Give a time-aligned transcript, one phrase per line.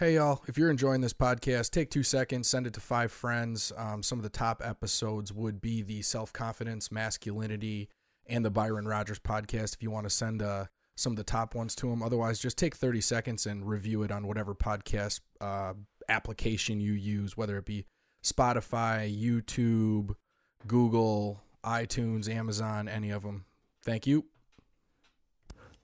[0.00, 3.70] Hey, y'all, if you're enjoying this podcast, take two seconds, send it to five friends.
[3.76, 7.90] Um, some of the top episodes would be the self confidence, masculinity,
[8.26, 10.64] and the Byron Rogers podcast if you want to send uh,
[10.96, 12.02] some of the top ones to them.
[12.02, 15.74] Otherwise, just take 30 seconds and review it on whatever podcast uh,
[16.08, 17.84] application you use, whether it be
[18.24, 20.14] Spotify, YouTube,
[20.66, 23.44] Google, iTunes, Amazon, any of them.
[23.84, 24.29] Thank you.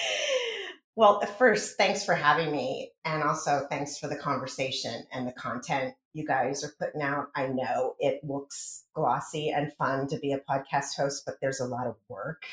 [0.96, 2.92] well, first, thanks for having me.
[3.04, 7.28] And also, thanks for the conversation and the content you guys are putting out.
[7.36, 11.68] I know it looks glossy and fun to be a podcast host, but there's a
[11.68, 12.44] lot of work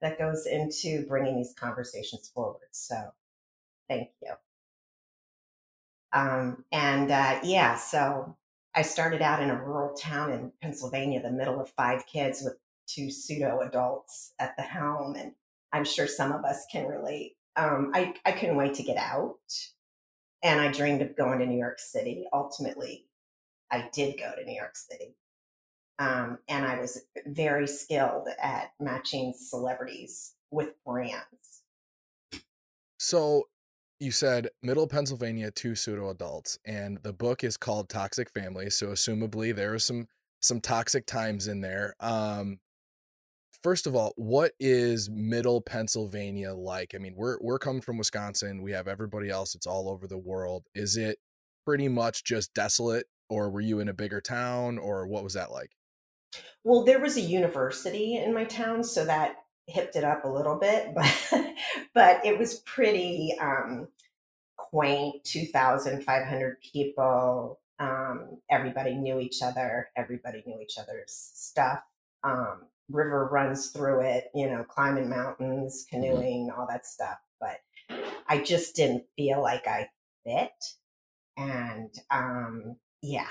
[0.00, 2.68] that goes into bringing these conversations forward.
[2.70, 2.96] So,
[3.88, 4.32] thank you.
[6.12, 8.36] Um, and uh, yeah, so
[8.74, 12.56] I started out in a rural town in Pennsylvania, the middle of five kids with
[12.86, 15.14] two pseudo adults at the helm.
[15.14, 15.32] And
[15.72, 17.36] I'm sure some of us can relate.
[17.56, 19.36] Um, I, I couldn't wait to get out.
[20.42, 22.26] And I dreamed of going to New York City.
[22.32, 23.06] Ultimately,
[23.70, 25.16] I did go to New York City.
[25.98, 31.62] Um, and I was very skilled at matching celebrities with brands.
[32.98, 33.44] So
[34.00, 38.70] you said middle Pennsylvania, two pseudo adults, and the book is called Toxic Family.
[38.70, 40.06] So assumably there are some
[40.40, 41.94] some toxic times in there.
[42.00, 42.58] Um
[43.62, 46.94] first of all, what is middle Pennsylvania like?
[46.94, 48.62] I mean, we're we're coming from Wisconsin.
[48.62, 50.64] We have everybody else, it's all over the world.
[50.74, 51.18] Is it
[51.64, 55.50] pretty much just desolate, or were you in a bigger town, or what was that
[55.50, 55.70] like?
[56.62, 59.36] Well, there was a university in my town, so that
[59.66, 61.54] hipped it up a little bit, but
[61.94, 63.88] but it was pretty um,
[64.56, 65.24] quaint.
[65.24, 67.60] Two thousand five hundred people.
[67.78, 69.90] Um, everybody knew each other.
[69.96, 71.80] Everybody knew each other's stuff.
[72.22, 74.26] Um, river runs through it.
[74.34, 77.18] You know, climbing mountains, canoeing, all that stuff.
[77.40, 77.58] But
[78.28, 79.88] I just didn't feel like I
[80.24, 80.52] fit.
[81.36, 83.28] And um, yeah,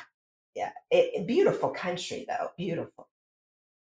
[0.56, 3.08] yeah, it, it- beautiful country though, beautiful.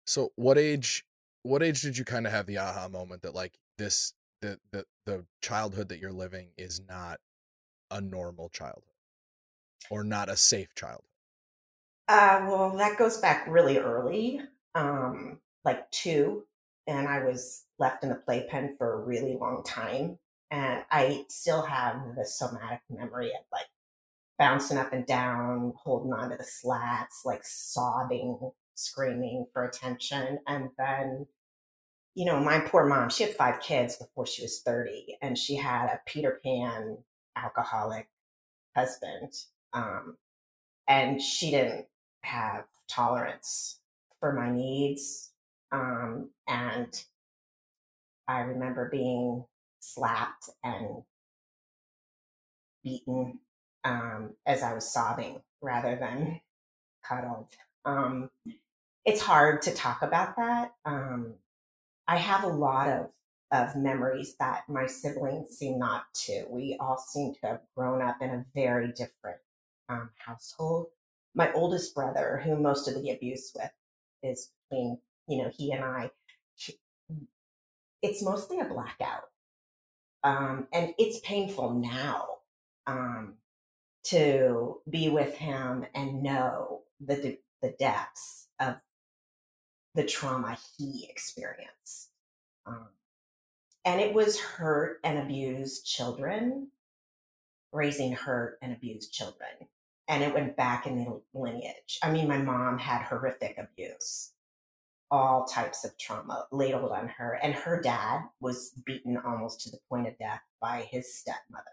[0.05, 1.05] So what age
[1.43, 4.85] what age did you kind of have the aha moment that like this the the
[5.05, 7.19] the childhood that you're living is not
[7.89, 8.83] a normal childhood
[9.89, 11.05] or not a safe childhood?
[12.07, 14.41] Uh, well, that goes back really early,
[14.75, 16.43] um, like two,
[16.87, 20.17] and I was left in the playpen for a really long time.
[20.49, 23.67] And I still have the somatic memory of like
[24.37, 30.39] bouncing up and down, holding onto the slats, like sobbing, screaming for attention.
[30.47, 31.27] And then,
[32.15, 35.55] you know, my poor mom, she had five kids before she was 30, and she
[35.55, 36.97] had a Peter Pan
[37.35, 38.09] alcoholic
[38.75, 39.33] husband.
[39.73, 40.17] Um,
[40.87, 41.85] and she didn't
[42.23, 43.79] have tolerance
[44.19, 45.31] for my needs.
[45.71, 47.03] Um, and
[48.27, 49.45] I remember being
[49.79, 51.03] slapped and
[52.83, 53.39] beaten
[53.83, 56.41] um, as I was sobbing rather than
[57.05, 57.47] cuddled.
[57.85, 58.29] Um,
[59.05, 60.73] it's hard to talk about that.
[60.85, 61.35] Um,
[62.07, 63.09] I have a lot of
[63.51, 66.45] of memories that my siblings seem not to.
[66.49, 69.37] We all seem to have grown up in a very different
[69.89, 70.87] um, household.
[71.35, 73.71] My oldest brother, who most of the abuse with
[74.23, 76.11] is between, you know, he and I,
[76.55, 76.79] he-
[78.01, 79.25] it's mostly a blackout.
[80.23, 82.27] Um, and it's painful now
[82.87, 83.35] um,
[84.05, 88.77] to be with him and know the, the depths of
[89.95, 92.09] the trauma he experienced.
[92.65, 92.87] Um,
[93.83, 96.69] and it was hurt and abused children
[97.71, 99.49] raising hurt and abused children.
[100.07, 101.99] And it went back in the lineage.
[102.03, 104.33] I mean, my mom had horrific abuse,
[105.09, 107.39] all types of trauma ladled on her.
[107.41, 111.63] And her dad was beaten almost to the point of death by his stepmother,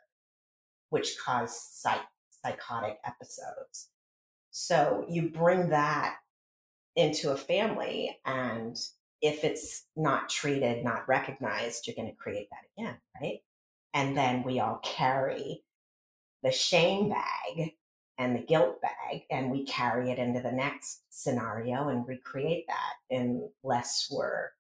[0.91, 2.01] which caused psych-
[2.31, 3.89] psychotic episodes.
[4.51, 6.19] So you bring that
[6.99, 8.77] into a family, and
[9.23, 13.39] if it's not treated, not recognized, you're going to create that again, right?
[13.95, 15.63] And then we all carry
[16.43, 17.73] the shame bag
[18.19, 23.17] and the guilt bag and we carry it into the next scenario and recreate that
[23.63, 24.51] unless we're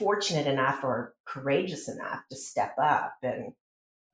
[0.00, 3.52] fortunate enough or courageous enough to step up and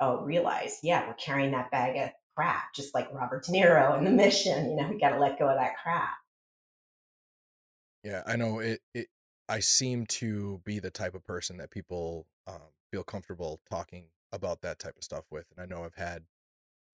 [0.00, 4.04] oh realize yeah we're carrying that bag of crap just like robert de niro in
[4.04, 6.19] the mission you know we got to let go of that crap
[8.02, 8.80] Yeah, I know it.
[8.94, 9.08] It
[9.48, 14.62] I seem to be the type of person that people um, feel comfortable talking about
[14.62, 16.24] that type of stuff with, and I know I've had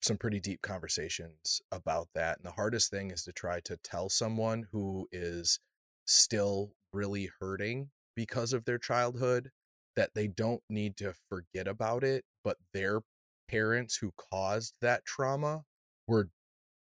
[0.01, 2.37] some pretty deep conversations about that.
[2.37, 5.59] And the hardest thing is to try to tell someone who is
[6.05, 9.51] still really hurting because of their childhood
[9.95, 13.01] that they don't need to forget about it, but their
[13.49, 15.63] parents who caused that trauma
[16.07, 16.29] were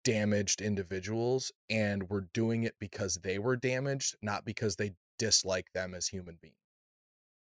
[0.09, 5.93] damaged individuals and were doing it because they were damaged, not because they dislike them
[5.93, 6.57] as human beings.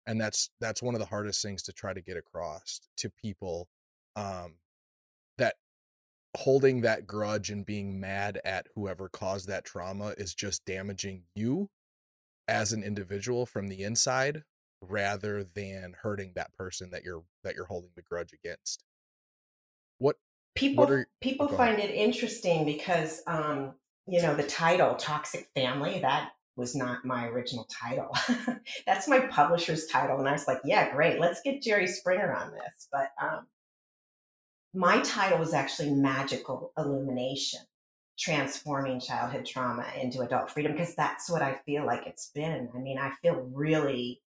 [0.06, 3.70] And that's that's one of the hardest things to try to get across to people
[4.18, 4.56] um
[5.38, 5.56] that
[6.36, 11.70] holding that grudge and being mad at whoever caused that trauma is just damaging you
[12.50, 14.44] as an individual from the inside
[14.82, 18.84] rather than hurting that person that you're that you're holding the grudge against.
[19.98, 20.18] What
[20.60, 23.74] people are- people find it interesting because um
[24.08, 28.14] you know the title toxic family that was not my original title.
[28.86, 32.52] That's my publisher's title and i was like yeah great let's get jerry springer on
[32.52, 32.88] this.
[32.92, 33.48] But um
[34.74, 37.62] my title was actually magical illumination
[38.18, 42.70] transforming childhood trauma into adult freedom because that's what i feel like it's been.
[42.76, 44.22] I mean i feel really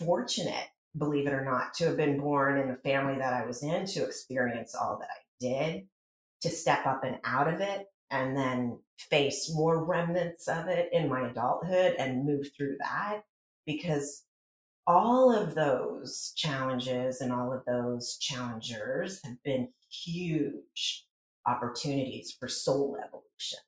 [0.00, 3.62] fortunate believe it or not to have been born in the family that i was
[3.62, 5.08] in to experience all that.
[5.10, 5.86] i did
[6.42, 11.08] to step up and out of it and then face more remnants of it in
[11.08, 13.22] my adulthood and move through that
[13.66, 14.22] because
[14.86, 21.06] all of those challenges and all of those challengers have been huge
[21.46, 23.58] opportunities for soul evolution.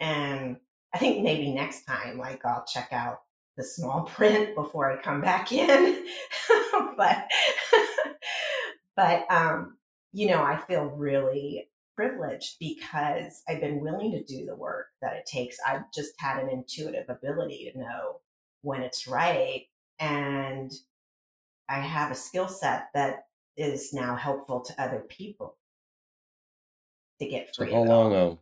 [0.00, 0.56] And
[0.94, 3.20] i think maybe next time like i'll check out
[3.56, 6.04] the small print before i come back in.
[6.96, 7.28] But
[8.96, 9.76] but um
[10.12, 15.14] you know, I feel really privileged because I've been willing to do the work that
[15.16, 15.56] it takes.
[15.66, 18.20] I've just had an intuitive ability to know
[18.62, 19.66] when it's right.
[19.98, 20.72] And
[21.68, 23.26] I have a skill set that
[23.56, 25.56] is now helpful to other people
[27.20, 27.70] to get free.
[27.70, 28.08] So how of it all.
[28.10, 28.14] long?
[28.14, 28.38] Um,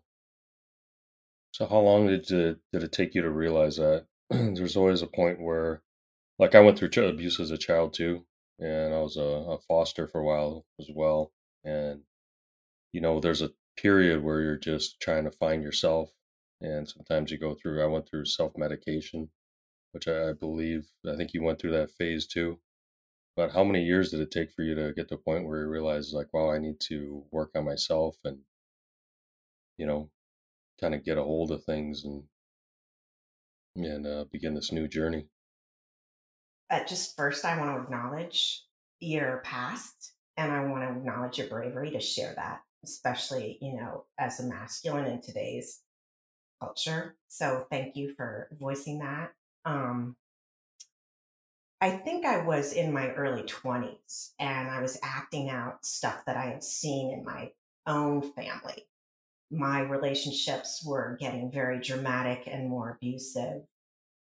[1.52, 4.06] so how long did it, did it take you to realize that?
[4.30, 5.82] There's always a point where,
[6.38, 8.24] like, I went through abuse as a child too,
[8.58, 11.32] and I was a, a foster for a while as well.
[11.64, 12.02] And
[12.92, 16.10] you know, there's a period where you're just trying to find yourself,
[16.60, 17.82] and sometimes you go through.
[17.82, 19.30] I went through self medication,
[19.92, 22.60] which I, believe I think you went through that phase too.
[23.36, 25.62] but how many years did it take for you to get to a point where
[25.62, 28.40] you realize like, wow, I need to work on myself and
[29.76, 30.10] you know,
[30.80, 32.24] kind of get a hold of things and
[33.74, 35.26] and uh, begin this new journey.
[36.68, 38.64] Uh, just first, I want to acknowledge
[39.00, 44.06] your past and I want to acknowledge your bravery to share that, especially, you know,
[44.18, 45.82] as a masculine in today's
[46.58, 47.16] culture.
[47.28, 49.32] So thank you for voicing that.
[49.66, 50.16] Um,
[51.82, 56.38] I think I was in my early 20s and I was acting out stuff that
[56.38, 57.50] I had seen in my
[57.86, 58.86] own family.
[59.50, 63.64] My relationships were getting very dramatic and more abusive.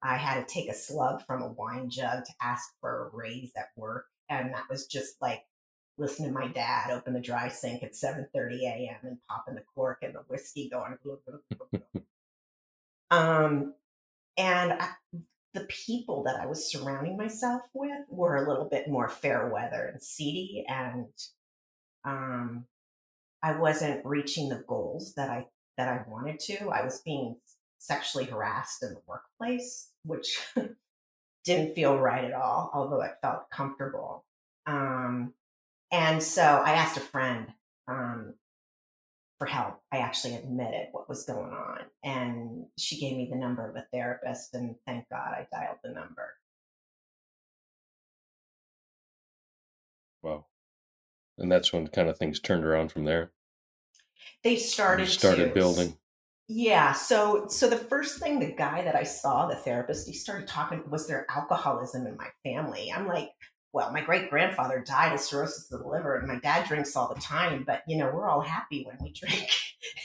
[0.01, 3.51] I had to take a slug from a wine jug to ask for a raise
[3.57, 4.05] at work.
[4.29, 5.43] And that was just like
[5.97, 8.97] listening to my dad open the dry sink at 7.30 a.m.
[9.03, 10.97] and popping the cork and the whiskey going.
[13.09, 13.73] Um,
[14.37, 14.89] and I,
[15.53, 19.89] the people that I was surrounding myself with were a little bit more fair weather
[19.91, 21.07] and seedy, and
[22.03, 22.65] um,
[23.41, 25.45] I wasn't reaching the goals that I
[25.77, 26.69] that I wanted to.
[26.69, 27.37] I was being
[27.77, 30.37] sexually harassed in the workplace, which
[31.45, 34.25] didn't feel right at all, although it felt comfortable.
[34.65, 35.33] Um,
[35.91, 37.47] and so I asked a friend
[37.87, 38.33] um,
[39.37, 39.79] for help.
[39.91, 41.79] I actually admitted what was going on.
[42.03, 45.91] And she gave me the number of a therapist, and thank God I dialed the
[45.91, 46.33] number.
[50.21, 50.45] Wow.
[51.37, 53.31] And that's when kind of things turned around from there.
[54.43, 55.97] They started started to- building.
[56.49, 56.93] Yeah.
[56.93, 60.81] So so the first thing the guy that I saw, the therapist, he started talking
[60.89, 62.91] was there alcoholism in my family.
[62.91, 63.31] I'm like,
[63.77, 67.13] well, my great grandfather died of cirrhosis of the liver, and my dad drinks all
[67.13, 69.47] the time, but you know, we're all happy when we drink.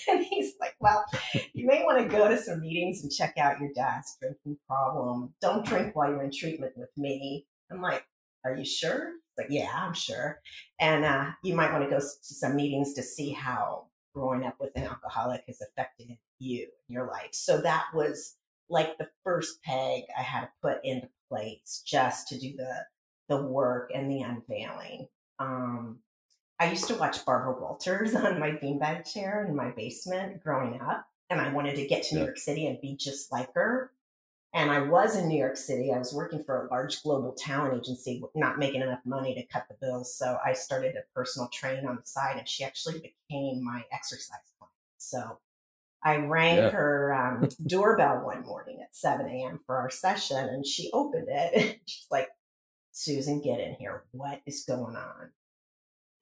[0.08, 1.06] and he's like, well,
[1.54, 5.32] you may want to go to some meetings and check out your dad's drinking problem.
[5.40, 7.46] Don't drink while you're in treatment with me.
[7.70, 8.04] I'm like,
[8.44, 9.06] are you sure?
[9.06, 10.42] He's like, yeah, I'm sure.
[10.78, 14.56] And uh, you might want to go to some meetings to see how growing up
[14.60, 17.30] with an alcoholic has affected you in your life.
[17.32, 18.36] So that was
[18.68, 22.84] like the first peg I had to put into place just to do the
[23.32, 25.08] the work and the unveiling.
[25.38, 26.00] Um,
[26.60, 31.06] I used to watch Barbara Walters on my beanbag chair in my basement growing up,
[31.30, 33.90] and I wanted to get to New York City and be just like her.
[34.54, 35.90] And I was in New York City.
[35.94, 39.64] I was working for a large global talent agency, not making enough money to cut
[39.66, 40.14] the bills.
[40.14, 44.36] So I started a personal train on the side, and she actually became my exercise
[44.58, 44.72] client.
[44.98, 45.38] So
[46.04, 46.70] I rang Yeah.
[46.70, 49.58] her um, doorbell one morning at 7 a.m.
[49.66, 51.80] for our session, and she opened it.
[51.86, 52.28] She's like,
[52.92, 54.04] Susan, get in here.
[54.12, 55.30] What is going on?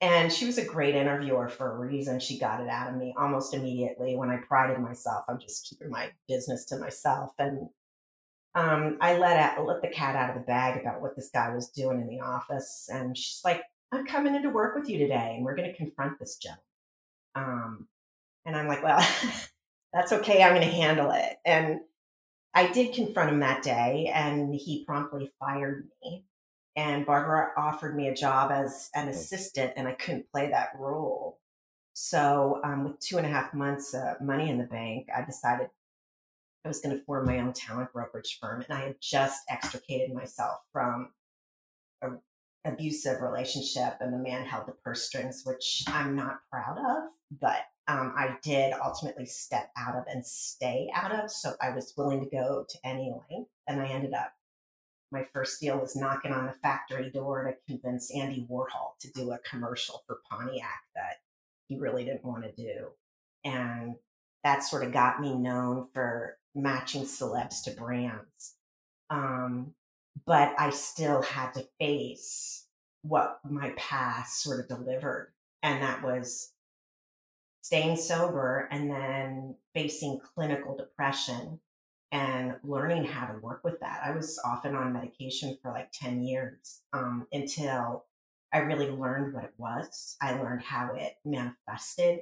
[0.00, 2.20] And she was a great interviewer for a reason.
[2.20, 5.90] She got it out of me almost immediately when I prided myself on just keeping
[5.90, 7.32] my business to myself.
[7.38, 7.68] And
[8.54, 11.54] um, I let out, let the cat out of the bag about what this guy
[11.54, 12.88] was doing in the office.
[12.90, 13.62] And she's like,
[13.92, 16.64] I'm coming into work with you today, and we're going to confront this gentleman.
[17.34, 17.88] Um,
[18.46, 19.06] and I'm like, well,
[19.92, 20.42] that's okay.
[20.42, 21.36] I'm going to handle it.
[21.44, 21.80] And
[22.54, 26.24] I did confront him that day, and he promptly fired me.
[26.76, 31.38] And Barbara offered me a job as an assistant, and I couldn't play that role.
[31.92, 35.68] So, um, with two and a half months uh, money in the bank, I decided
[36.64, 38.62] I was going to form my own talent brokerage firm.
[38.68, 41.10] And I had just extricated myself from
[42.02, 42.10] a
[42.64, 47.10] abusive relationship, and the man held the purse strings, which I'm not proud of,
[47.40, 51.30] but um, I did ultimately step out of and stay out of.
[51.30, 54.32] So I was willing to go to any length, and I ended up.
[55.12, 59.33] My first deal was knocking on the factory door to convince Andy Warhol to do
[59.33, 61.21] a commercial for Pontiac that
[61.69, 62.88] he really didn't want to do.
[63.45, 63.97] And
[64.45, 68.55] that sort of got me known for matching celebs to brands.
[69.09, 69.75] Um,
[70.26, 72.67] but I still had to face
[73.02, 75.33] what my past sort of delivered.
[75.62, 76.52] And that was
[77.62, 81.61] staying sober and then facing clinical depression
[82.12, 84.00] and learning how to work with that.
[84.05, 88.07] I was often on medication for like 10 years um, until
[88.52, 90.17] I really learned what it was.
[90.21, 92.21] I learned how it manifested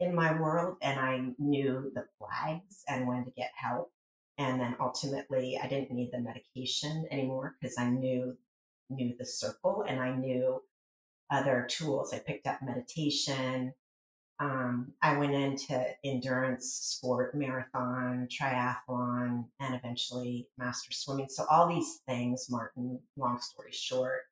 [0.00, 3.92] in my world and I knew the flags and when to get help.
[4.38, 8.36] And then ultimately I didn't need the medication anymore because I knew
[8.90, 10.62] knew the circle and I knew
[11.30, 12.14] other tools.
[12.14, 13.74] I picked up meditation.
[14.40, 21.28] Um, I went into endurance sport, marathon, triathlon, and eventually master swimming.
[21.28, 24.22] So all these things, Martin, long story short,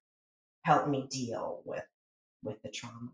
[0.65, 1.85] helped me deal with
[2.43, 3.11] with the trauma.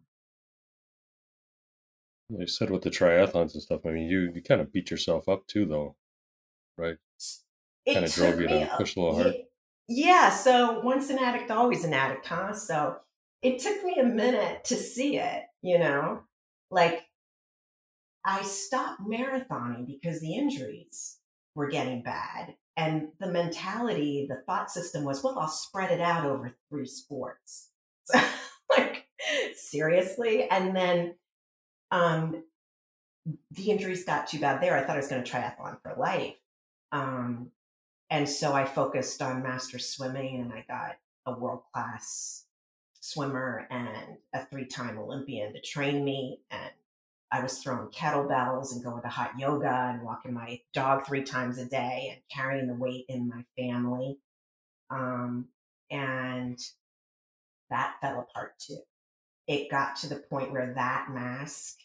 [2.28, 3.87] You said with the triathlons and stuff.
[3.87, 5.96] I mean, you you kind of beat yourself up too, though,
[6.78, 6.99] right?
[7.84, 9.34] It Kinda drove you to me push a little hard.
[9.88, 12.52] yeah, so once an addict, always an addict, huh?
[12.54, 13.00] So
[13.42, 16.22] it took me a minute to see it, you know?
[16.73, 17.02] Like
[18.25, 21.19] I stopped marathoning because the injuries
[21.55, 22.57] were getting bad.
[22.76, 27.69] And the mentality, the thought system was, well, I'll spread it out over three sports.
[28.05, 28.19] So,
[28.76, 29.07] like,
[29.55, 30.49] seriously?
[30.49, 31.14] And then
[31.93, 32.43] um,
[33.52, 34.76] the injuries got too bad there.
[34.76, 36.35] I thought I was going to triathlon for life.
[36.91, 37.50] Um,
[38.11, 42.47] and so I focused on master swimming and I got a world class
[43.02, 46.38] swimmer and a three time Olympian to train me.
[46.50, 46.71] And
[47.32, 51.59] I was throwing kettlebells and going to hot yoga and walking my dog three times
[51.59, 54.18] a day and carrying the weight in my family.
[54.88, 55.49] Um,
[55.90, 56.59] and
[57.71, 58.78] that fell apart too.
[59.49, 61.78] It got to the point where that mask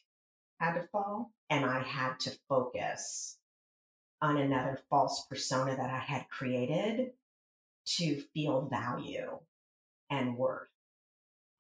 [0.59, 3.37] had to fall and I had to focus
[4.21, 7.11] on another false persona that I had created
[7.97, 9.39] to feel value
[10.09, 10.67] and worth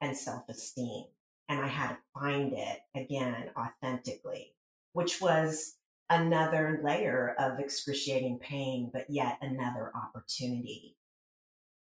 [0.01, 1.05] and self esteem.
[1.49, 4.53] And I had to find it again authentically,
[4.93, 5.75] which was
[6.09, 10.97] another layer of excruciating pain, but yet another opportunity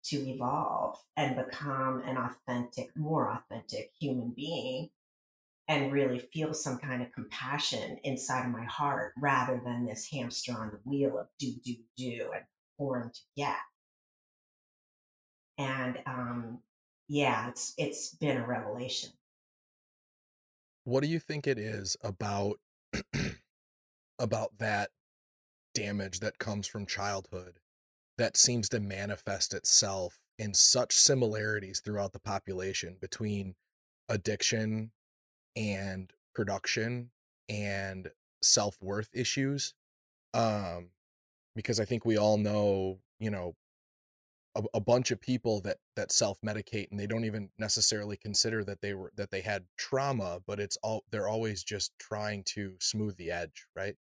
[0.06, 4.90] to evolve and become an authentic, more authentic human being
[5.68, 10.54] and really feel some kind of compassion inside of my heart rather than this hamster
[10.54, 12.44] on the wheel of do, do, do and
[12.78, 13.56] perform to get.
[15.58, 16.60] And um,
[17.08, 19.12] yeah, it's it's been a revelation.
[20.84, 22.60] What do you think it is about
[24.20, 24.90] about that
[25.74, 27.60] damage that comes from childhood
[28.18, 33.56] that seems to manifest itself in such similarities throughout the population between
[34.08, 34.92] addiction
[35.56, 37.12] and production
[37.50, 38.10] and
[38.42, 39.74] self-worth issues
[40.34, 40.90] um
[41.56, 43.56] because i think we all know you know
[44.56, 48.82] a, a bunch of people that that self-medicate and they don't even necessarily consider that
[48.82, 53.16] they were that they had trauma but it's all they're always just trying to smooth
[53.18, 53.96] the edge right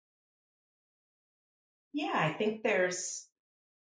[1.94, 3.28] Yeah, I think there's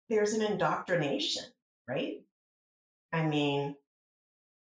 [0.08, 1.44] there's an indoctrination,
[1.88, 2.22] right?
[3.12, 3.76] I mean,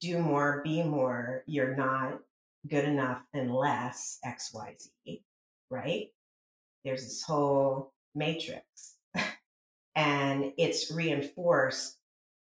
[0.01, 1.43] do more, be more.
[1.47, 2.21] You're not
[2.69, 5.23] good enough unless XYZ,
[5.71, 6.09] right?
[6.85, 8.97] There's this whole matrix.
[9.95, 11.99] And it's reinforced,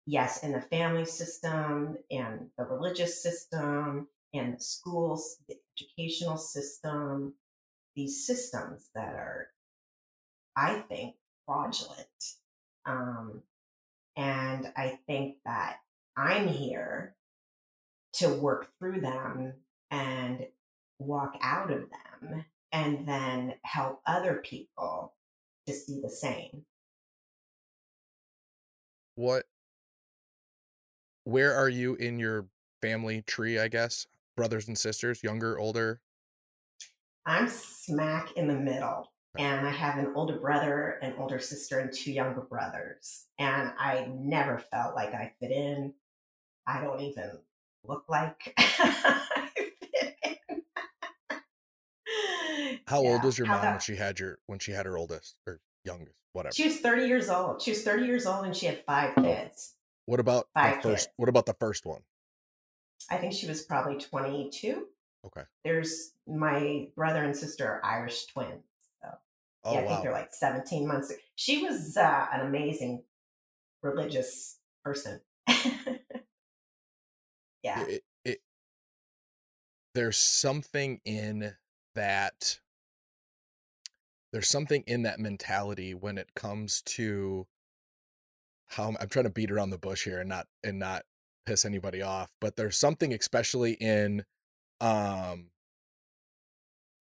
[0.05, 7.33] yes, in the family system and the religious system and the schools, the educational system,
[7.95, 9.47] these systems that are,
[10.55, 12.07] I think, fraudulent.
[12.85, 13.41] Um,
[14.15, 15.77] and I think that
[16.15, 17.15] I'm here
[18.13, 19.53] to work through them
[19.91, 20.47] and
[20.99, 25.13] walk out of them and then help other people
[25.67, 26.65] to see the same.
[29.17, 29.43] What
[31.25, 32.45] where are you in your
[32.81, 35.99] family tree i guess brothers and sisters younger older
[37.27, 39.11] I'm smack in the middle.
[39.37, 43.27] And I have an older brother, an older sister, and two younger brothers.
[43.37, 45.93] And I never felt like I fit in.
[46.65, 47.31] I don't even
[47.83, 50.61] look like I fit in.
[52.87, 55.35] how old was your How mom when she had your when she had her oldest
[55.45, 57.61] or youngest whatever She was 30 years old.
[57.61, 59.73] She was 30 years old and she had five kids.
[60.05, 61.13] what about the five first kids.
[61.17, 62.01] what about the first one
[63.09, 64.87] I think she was probably 22.
[65.25, 68.63] okay There's my brother and sister are Irish twins.
[69.01, 69.09] So
[69.63, 71.13] oh yeah, I think they're like 17 months.
[71.35, 73.03] She was uh, an amazing
[73.81, 75.21] religious person.
[77.63, 77.85] yeah.
[77.87, 78.39] it, it
[79.93, 81.55] there's something in
[81.95, 82.59] that
[84.37, 87.47] there's something in that mentality when it comes to
[88.67, 91.05] how I'm trying to beat around the bush here and not and not
[91.47, 94.25] piss anybody off, but there's something especially in
[94.79, 95.47] um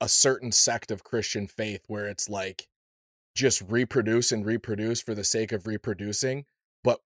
[0.00, 2.68] a certain sect of Christian faith where it's like
[3.34, 6.46] just reproduce and reproduce for the sake of reproducing.
[6.82, 7.00] But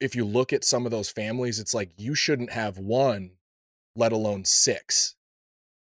[0.00, 3.32] if you look at some of those families, it's like you shouldn't have one,
[3.96, 5.16] let alone six.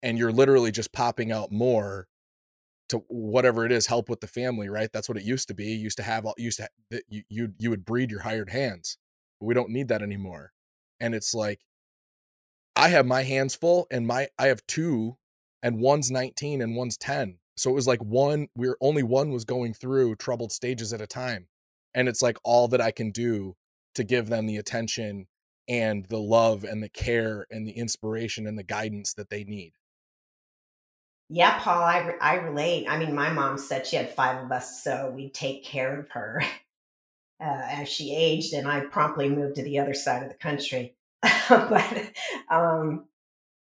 [0.02, 2.08] And you're literally just popping out more
[2.92, 4.90] to whatever it is, help with the family, right?
[4.92, 5.66] That's what it used to be.
[5.66, 6.68] Used to have used to
[7.08, 8.98] you you would breed your hired hands.
[9.40, 10.52] But we don't need that anymore.
[11.00, 11.60] And it's like
[12.76, 15.16] I have my hands full and my I have two
[15.62, 17.38] and one's 19 and one's 10.
[17.56, 21.06] So it was like one we're only one was going through troubled stages at a
[21.06, 21.48] time.
[21.94, 23.56] And it's like all that I can do
[23.94, 25.26] to give them the attention
[25.68, 29.72] and the love and the care and the inspiration and the guidance that they need.
[31.34, 32.86] Yeah, Paul, I, re- I relate.
[32.90, 36.10] I mean, my mom said she had five of us, so we'd take care of
[36.10, 36.42] her
[37.40, 40.94] uh, as she aged, and I promptly moved to the other side of the country.
[41.48, 42.12] but
[42.50, 43.06] um,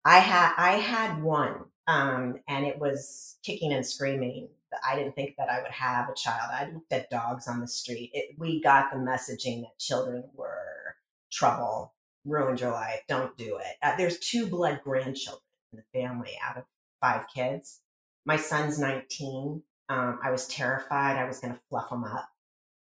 [0.05, 4.49] I had I had one, um, and it was kicking and screaming.
[4.87, 6.51] I didn't think that I would have a child.
[6.53, 8.11] I looked at dogs on the street.
[8.13, 10.95] It, we got the messaging that children were
[11.31, 11.93] trouble,
[12.25, 13.01] ruined your life.
[13.07, 13.77] Don't do it.
[13.83, 15.41] Uh, there's two blood grandchildren
[15.73, 16.63] in the family out of
[17.01, 17.81] five kids.
[18.25, 19.63] My son's 19.
[19.89, 21.17] Um, I was terrified.
[21.17, 22.29] I was going to fluff him up.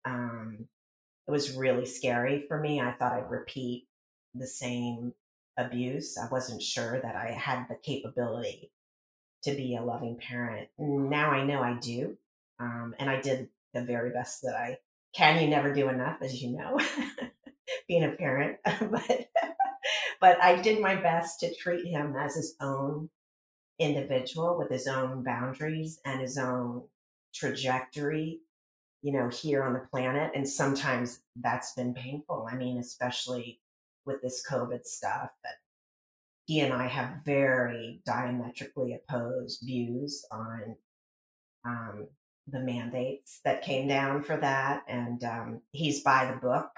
[0.05, 0.67] Um,
[1.27, 2.81] it was really scary for me.
[2.81, 3.87] I thought I'd repeat
[4.33, 5.13] the same
[5.57, 6.17] abuse.
[6.17, 8.71] I wasn't sure that I had the capability
[9.43, 10.69] to be a loving parent.
[10.77, 12.17] Now I know I do.
[12.59, 14.79] Um, and I did the very best that I
[15.13, 15.41] can.
[15.41, 16.79] You never do enough, as you know,
[17.87, 18.57] being a parent.
[18.65, 19.29] but,
[20.19, 23.09] but I did my best to treat him as his own
[23.79, 26.83] individual with his own boundaries and his own
[27.33, 28.41] trajectory
[29.01, 30.31] you know, here on the planet.
[30.35, 32.47] And sometimes that's been painful.
[32.51, 33.61] I mean, especially
[34.05, 35.55] with this COVID stuff, that
[36.45, 40.75] he and I have very diametrically opposed views on
[41.65, 42.07] um,
[42.47, 44.83] the mandates that came down for that.
[44.87, 46.71] And um, he's by the book.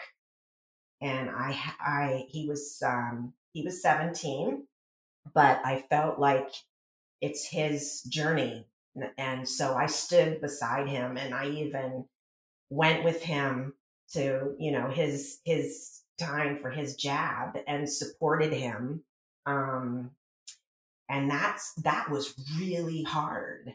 [1.02, 4.68] And I, I, he was, um, he was 17,
[5.34, 6.52] but I felt like
[7.22, 8.66] it's his journey
[9.18, 12.06] and so I stood beside him and I even
[12.70, 13.74] went with him
[14.14, 19.04] to, you know, his his time for his jab and supported him.
[19.46, 20.12] Um
[21.10, 23.74] and that's that was really hard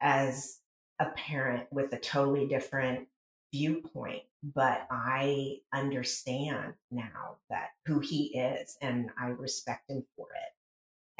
[0.00, 0.58] as
[0.98, 3.08] a parent with a totally different
[3.52, 4.22] viewpoint
[4.54, 10.59] but i understand now that who he is and i respect him for it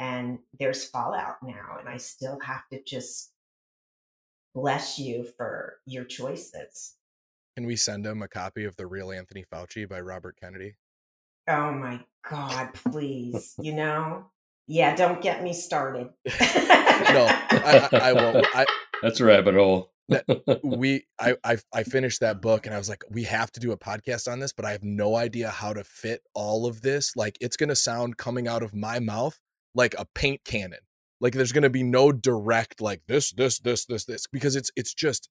[0.01, 3.33] and there's fallout now and i still have to just
[4.55, 6.97] bless you for your choices.
[7.57, 10.75] Can we send him a copy of the real anthony fauci by robert kennedy?
[11.49, 14.27] Oh my god please you know?
[14.67, 16.09] Yeah don't get me started.
[17.01, 18.47] No I, I, I won't.
[18.55, 18.67] I,
[19.03, 19.93] that's a rabbit hole.
[20.63, 23.73] We I, I I finished that book and I was like, we have to do
[23.73, 27.17] a podcast on this, but I have no idea how to fit all of this.
[27.17, 29.39] Like it's gonna sound coming out of my mouth
[29.75, 30.81] like a paint cannon.
[31.21, 34.71] Like there's going to be no direct like this this this this this because it's
[34.77, 35.29] it's just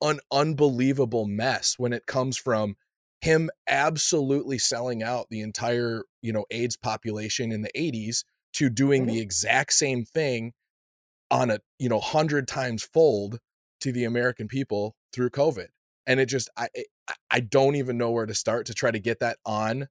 [0.00, 2.76] an unbelievable mess when it comes from
[3.20, 9.02] him absolutely selling out the entire, you know, AIDS population in the 80s to doing
[9.02, 9.12] mm-hmm.
[9.12, 10.52] the exact same thing
[11.30, 13.38] on a, you know, 100 times fold
[13.80, 15.68] to the American people through COVID.
[16.06, 16.68] And it just I
[17.30, 19.88] I don't even know where to start to try to get that on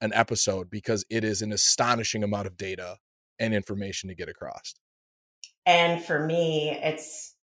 [0.00, 2.96] an episode because it is an astonishing amount of data
[3.38, 4.74] and information to get across.
[5.66, 7.34] And for me, it's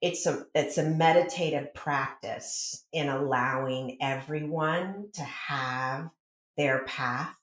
[0.00, 6.08] it's a it's a meditative practice in allowing everyone to have
[6.56, 7.34] their path.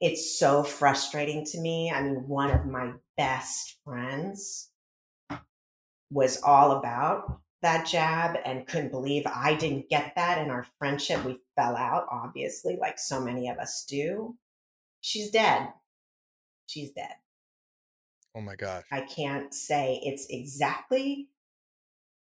[0.00, 1.90] It's so frustrating to me.
[1.90, 4.70] I mean, one of my best friends
[6.10, 11.24] was all about that jab and couldn't believe I didn't get that in our friendship.
[11.24, 14.36] We fell out, obviously, like so many of us do.
[15.00, 15.68] She's dead.
[16.66, 17.14] She's dead.
[18.36, 18.84] Oh my gosh.
[18.90, 21.28] I can't say it's exactly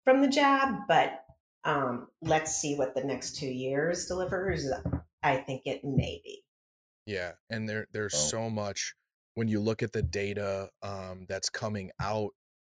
[0.03, 1.23] from the jab, but
[1.63, 4.65] um, let's see what the next two years delivers.
[5.23, 6.43] I think it may be.
[7.05, 8.17] Yeah, and there there's oh.
[8.17, 8.93] so much
[9.35, 12.31] when you look at the data um, that's coming out.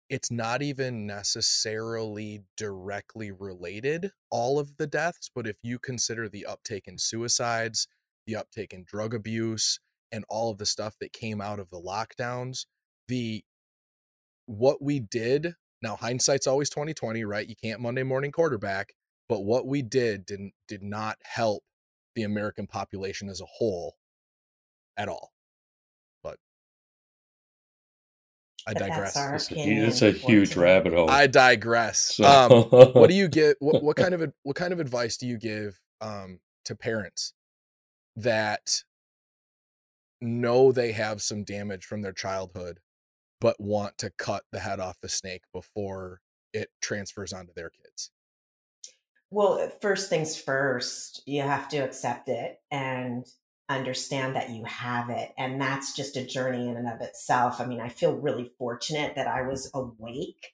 [0.10, 6.48] It's not even necessarily directly related, all of the deaths, but if you consider the
[6.48, 7.88] uptake in suicides,
[8.26, 9.80] the uptake in drug abuse,
[10.12, 12.66] and all of the stuff that came out of the lockdowns,
[13.08, 13.44] the
[14.46, 18.94] what we did now hindsight's always 2020 right you can't monday morning quarterback
[19.28, 21.62] but what we did didn't did not help
[22.16, 23.96] the american population as a whole
[24.98, 25.32] at all
[26.24, 26.38] but
[28.68, 29.86] i But digress That's our It's a, opinion.
[29.86, 31.10] it's a huge rabbit hole.
[31.10, 32.52] i digress So- um
[32.94, 35.80] what do you get what, what kind of what kind of advice do you give
[36.02, 37.34] um to parents
[38.16, 38.84] that
[40.22, 42.80] know they have some damage from their childhood
[43.42, 46.20] but want to cut the head off the snake before
[46.54, 48.12] it transfers onto their kids
[49.32, 53.26] Well, first things first, you have to accept it and
[53.70, 55.32] understand that you have it.
[55.38, 57.62] And that's just a journey in and of itself.
[57.62, 60.54] I mean, I feel really fortunate that I was awake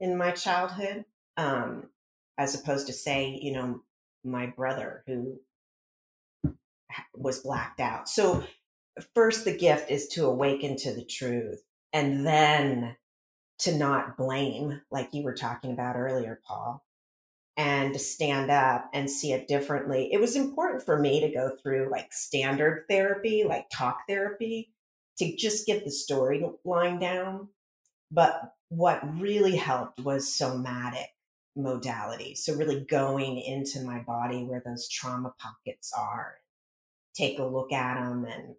[0.00, 1.04] in my childhood,
[1.36, 1.90] um,
[2.36, 3.82] as opposed to, say, you know,
[4.24, 5.38] my brother who
[7.14, 8.08] was blacked out.
[8.08, 8.42] So,
[9.14, 12.96] first, the gift is to awaken to the truth and then
[13.60, 16.86] to not blame, like you were talking about earlier, Paul
[17.56, 20.10] and to stand up and see it differently.
[20.12, 24.72] It was important for me to go through like standard therapy, like talk therapy,
[25.18, 27.48] to just get the storyline down.
[28.10, 31.08] But what really helped was somatic
[31.56, 32.34] modality.
[32.34, 36.34] So, really going into my body where those trauma pockets are,
[37.14, 38.54] take a look at them and,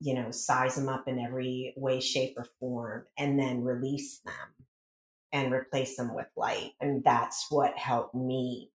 [0.00, 4.66] you know, size them up in every way, shape, or form, and then release them
[5.32, 6.72] and replace them with light.
[6.80, 8.70] And that's what helped me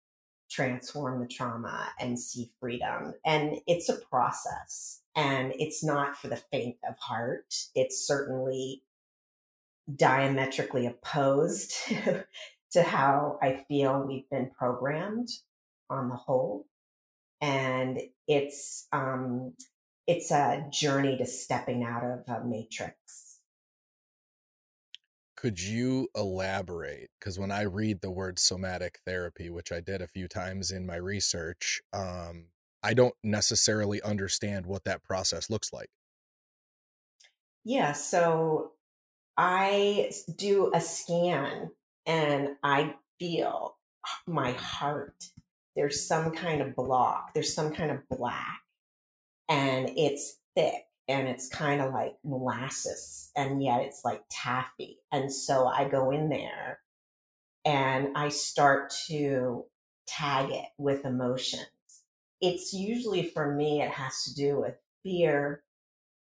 [0.50, 3.14] transform the trauma and see freedom.
[3.24, 7.54] And it's a process and it's not for the faint of heart.
[7.74, 8.82] It's certainly
[9.94, 11.74] diametrically opposed
[12.72, 15.28] to how I feel we've been programmed
[15.90, 16.66] on the whole.
[17.40, 19.54] And it's um,
[20.08, 23.40] it's a journey to stepping out of a matrix.
[25.36, 27.10] Could you elaborate?
[27.20, 30.86] Because when I read the word somatic therapy, which I did a few times in
[30.86, 32.46] my research, um,
[32.82, 35.90] I don't necessarily understand what that process looks like.
[37.64, 38.72] Yeah, so
[39.36, 41.70] I do a scan
[42.06, 43.76] and I feel
[44.26, 45.22] my heart.
[45.76, 48.62] There's some kind of block, there's some kind of black,
[49.48, 54.98] and it's thick and it's kind of like molasses, and yet it's like taffy.
[55.10, 56.80] And so I go in there
[57.64, 59.64] and I start to
[60.06, 61.66] tag it with emotions.
[62.40, 65.62] It's usually for me, it has to do with fear,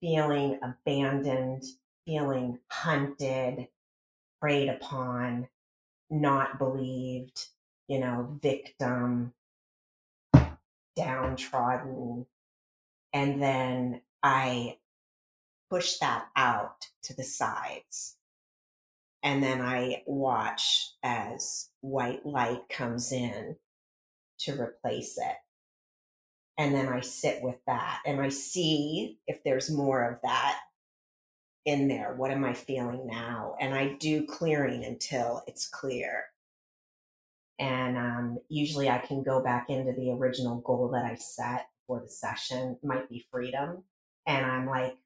[0.01, 1.65] feeling abandoned,
[2.07, 3.69] feeling hunted,
[4.41, 5.49] preyed upon,
[6.11, 7.47] not believed,
[7.89, 9.33] you know, victim,
[10.97, 12.27] downtrodden.
[13.13, 14.79] And then I
[15.71, 18.17] push that out to the sides.
[19.23, 23.57] And then I watch as white light comes in
[24.41, 25.37] to replace it.
[26.59, 30.59] And then I sit with that and I see if there's more of that
[31.65, 32.15] in there.
[32.15, 33.57] What am I feeling now?
[33.61, 36.25] And I do clearing until it's clear.
[37.59, 42.01] And um, usually I can go back into the original goal that I set for
[42.01, 43.85] the session, might be freedom.
[44.27, 44.97] And I'm like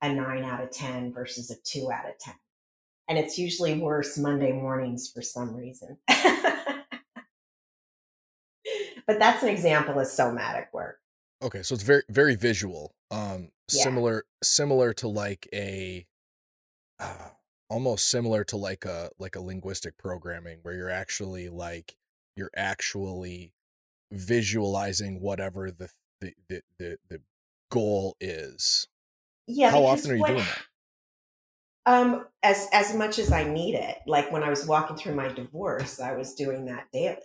[0.00, 2.34] a nine out of 10 versus a two out of 10.
[3.08, 5.98] And it's usually worse Monday mornings for some reason.
[6.08, 6.78] but
[9.18, 11.00] that's an example of somatic work.
[11.42, 12.94] Okay, so it's very very visual.
[13.10, 13.82] Um Yeah.
[13.82, 16.06] similar similar to like a
[16.98, 17.28] uh,
[17.68, 21.96] almost similar to like a like a linguistic programming where you're actually like
[22.36, 23.52] you're actually
[24.12, 25.88] visualizing whatever the
[26.22, 27.20] the the the, the
[27.70, 28.86] goal is.
[29.46, 29.70] Yeah.
[29.70, 30.62] How often are you what- doing that?
[31.84, 33.98] Um, as as much as I need it.
[34.06, 37.16] Like when I was walking through my divorce, I was doing that daily.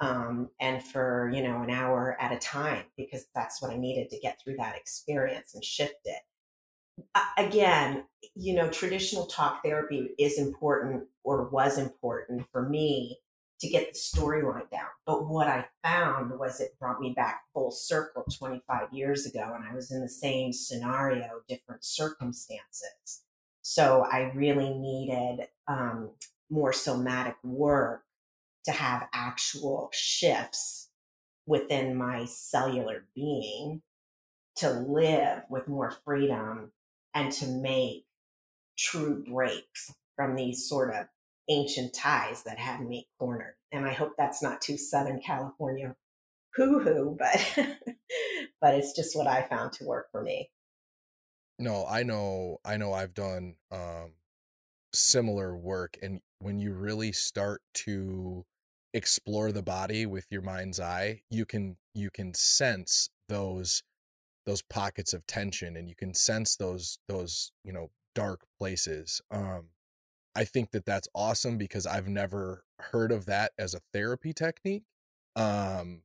[0.00, 4.08] Um, and for, you know, an hour at a time because that's what I needed
[4.10, 6.22] to get through that experience and shift it.
[7.36, 13.18] Again, you know, traditional talk therapy is important or was important for me
[13.64, 14.88] to get the storyline down.
[15.06, 19.64] But what I found was it brought me back full circle 25 years ago, and
[19.64, 23.22] I was in the same scenario, different circumstances.
[23.62, 26.10] So I really needed um,
[26.50, 28.02] more somatic work
[28.66, 30.90] to have actual shifts
[31.46, 33.80] within my cellular being
[34.56, 36.70] to live with more freedom
[37.14, 38.04] and to make
[38.76, 41.06] true breaks from these sort of
[41.48, 43.56] ancient ties that had me cornered.
[43.72, 45.94] And I hope that's not too Southern California
[46.56, 47.36] hoo hoo, but
[48.60, 50.50] but it's just what I found to work for me.
[51.58, 54.12] No, I know I know I've done um
[54.92, 58.44] similar work and when you really start to
[58.92, 63.82] explore the body with your mind's eye, you can you can sense those
[64.46, 69.20] those pockets of tension and you can sense those those, you know, dark places.
[69.30, 69.68] Um
[70.36, 74.84] I think that that's awesome because I've never heard of that as a therapy technique.
[75.36, 76.02] Um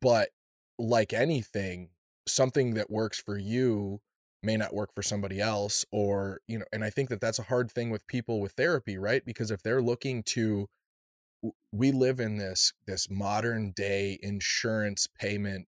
[0.00, 0.30] but
[0.78, 1.90] like anything,
[2.26, 4.00] something that works for you
[4.42, 7.44] may not work for somebody else or you know and i think that that's a
[7.44, 10.68] hard thing with people with therapy right because if they're looking to
[11.72, 15.66] we live in this this modern day insurance payment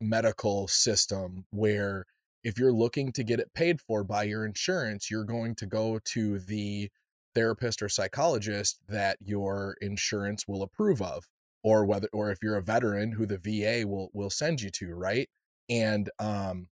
[0.00, 2.06] medical system where
[2.44, 5.98] if you're looking to get it paid for by your insurance you're going to go
[6.04, 6.90] to the
[7.34, 11.24] therapist or psychologist that your insurance will approve of
[11.64, 14.94] or whether or if you're a veteran who the VA will will send you to
[14.94, 15.28] right
[15.70, 16.68] and um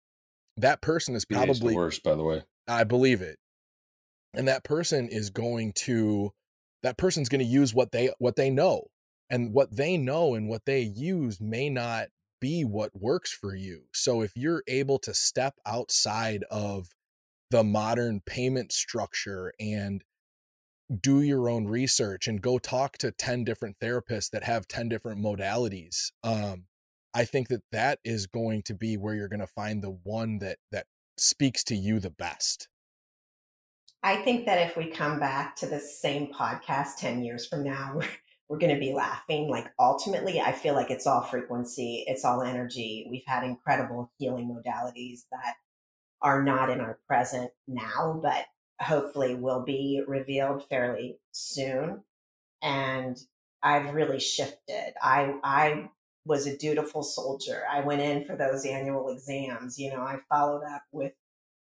[0.57, 2.43] that person is VA is the probably worst, by the way.
[2.69, 3.39] I believe it.
[4.35, 6.33] And that person is going to
[6.83, 8.85] that person's going to use what they what they know.
[9.31, 12.09] and what they know and what they use may not
[12.45, 13.85] be what works for you.
[13.95, 16.89] So if you're able to step outside of
[17.51, 20.05] the modern payment structure and
[21.01, 25.19] do your own research and go talk to 10 different therapists that have 10 different
[25.19, 26.65] modalities um
[27.15, 30.39] i think that that is going to be where you're going to find the one
[30.41, 30.85] that that
[31.17, 32.69] speaks to you the best
[34.07, 38.01] I think that if we come back to the same podcast 10 years from now,
[38.55, 39.49] we're, going to be laughing.
[39.49, 43.07] Like, ultimately, I feel like it's all frequency, it's all energy.
[43.11, 45.55] We've had incredible healing modalities that
[46.23, 48.47] are not in our present now, but
[48.81, 52.03] hopefully will be revealed fairly soon.
[52.63, 53.19] And
[53.63, 54.95] I've really shifted.
[55.03, 55.91] I, I
[56.25, 57.63] was a dutiful soldier.
[57.71, 59.79] I went in for those annual exams.
[59.79, 61.13] You know, I followed up with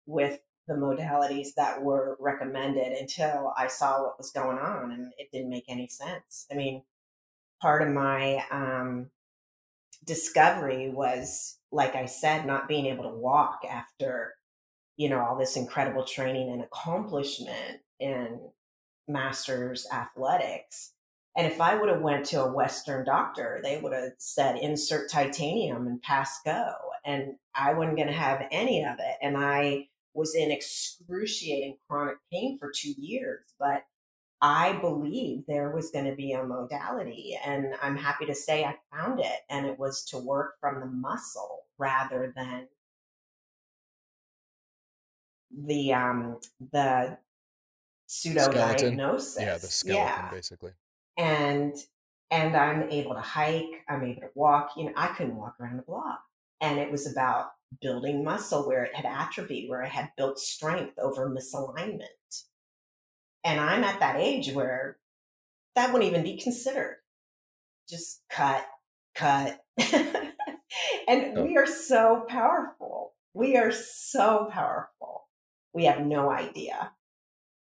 [0.06, 5.28] with the modalities that were recommended until I saw what was going on and it
[5.32, 6.46] didn't make any sense.
[6.50, 6.84] I mean,
[7.60, 9.10] part of my um,
[10.06, 14.34] discovery was, like I said, not being able to walk after,
[14.96, 18.38] you know, all this incredible training and accomplishment in
[19.08, 20.92] master's athletics.
[21.36, 25.10] And if I would have went to a Western doctor, they would have said insert
[25.10, 26.74] titanium and pass go.
[27.04, 29.16] And I wasn't going to have any of it.
[29.20, 33.84] And I was in excruciating chronic pain for two years, but
[34.42, 37.38] I believed there was going to be a modality.
[37.44, 39.40] And I'm happy to say I found it.
[39.50, 42.68] And it was to work from the muscle rather than
[45.66, 46.38] the um
[46.72, 47.18] the
[48.06, 49.36] pseudo diagnosis.
[49.40, 50.70] yeah the skeleton basically
[51.18, 51.74] and
[52.30, 54.70] and I'm able to hike, I'm able to walk.
[54.76, 56.20] You know, I couldn't walk around the block.
[56.60, 60.98] And it was about building muscle where it had atrophied, where I had built strength
[60.98, 62.04] over misalignment.
[63.44, 64.98] And I'm at that age where
[65.76, 66.98] that wouldn't even be considered.
[67.88, 68.66] Just cut,
[69.14, 69.60] cut.
[71.08, 71.44] and Oh.
[71.44, 73.14] we are so powerful.
[73.34, 75.28] We are so powerful.
[75.72, 76.92] We have no idea.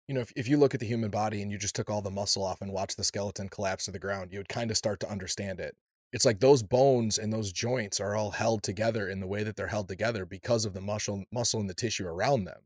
[0.08, 2.02] you know if, if you look at the human body and you just took all
[2.02, 4.78] the muscle off and watched the skeleton collapse to the ground you would kind of
[4.78, 5.76] start to understand it
[6.12, 9.56] it's like those bones and those joints are all held together in the way that
[9.56, 12.62] they're held together because of the muscle muscle and the tissue around them.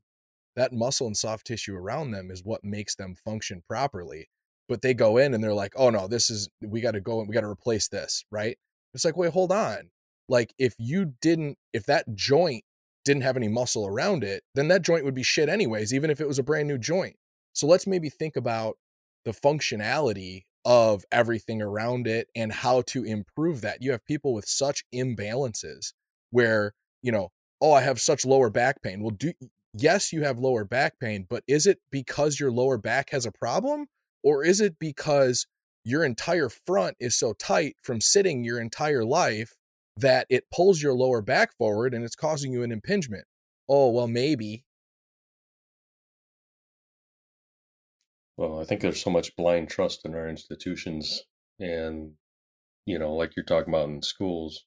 [0.55, 4.29] That muscle and soft tissue around them is what makes them function properly
[4.69, 7.19] but they go in and they're like oh no this is we got to go
[7.19, 8.57] and we got to replace this right?
[8.93, 9.89] It's like wait hold on.
[10.29, 12.63] Like if you didn't if that joint
[13.05, 16.21] didn't have any muscle around it then that joint would be shit anyways even if
[16.21, 17.17] it was a brand new joint.
[17.53, 18.77] So let's maybe think about
[19.25, 23.81] the functionality of everything around it and how to improve that.
[23.81, 25.93] You have people with such imbalances
[26.31, 29.01] where, you know, oh, I have such lower back pain.
[29.01, 29.33] Well, do
[29.73, 33.31] yes, you have lower back pain, but is it because your lower back has a
[33.31, 33.87] problem
[34.23, 35.47] or is it because
[35.83, 39.55] your entire front is so tight from sitting your entire life
[39.97, 43.25] that it pulls your lower back forward and it's causing you an impingement?
[43.67, 44.63] Oh, well, maybe.
[48.37, 51.23] Well, I think there's so much blind trust in our institutions,
[51.59, 52.15] and
[52.85, 54.65] you know, like you're talking about in schools,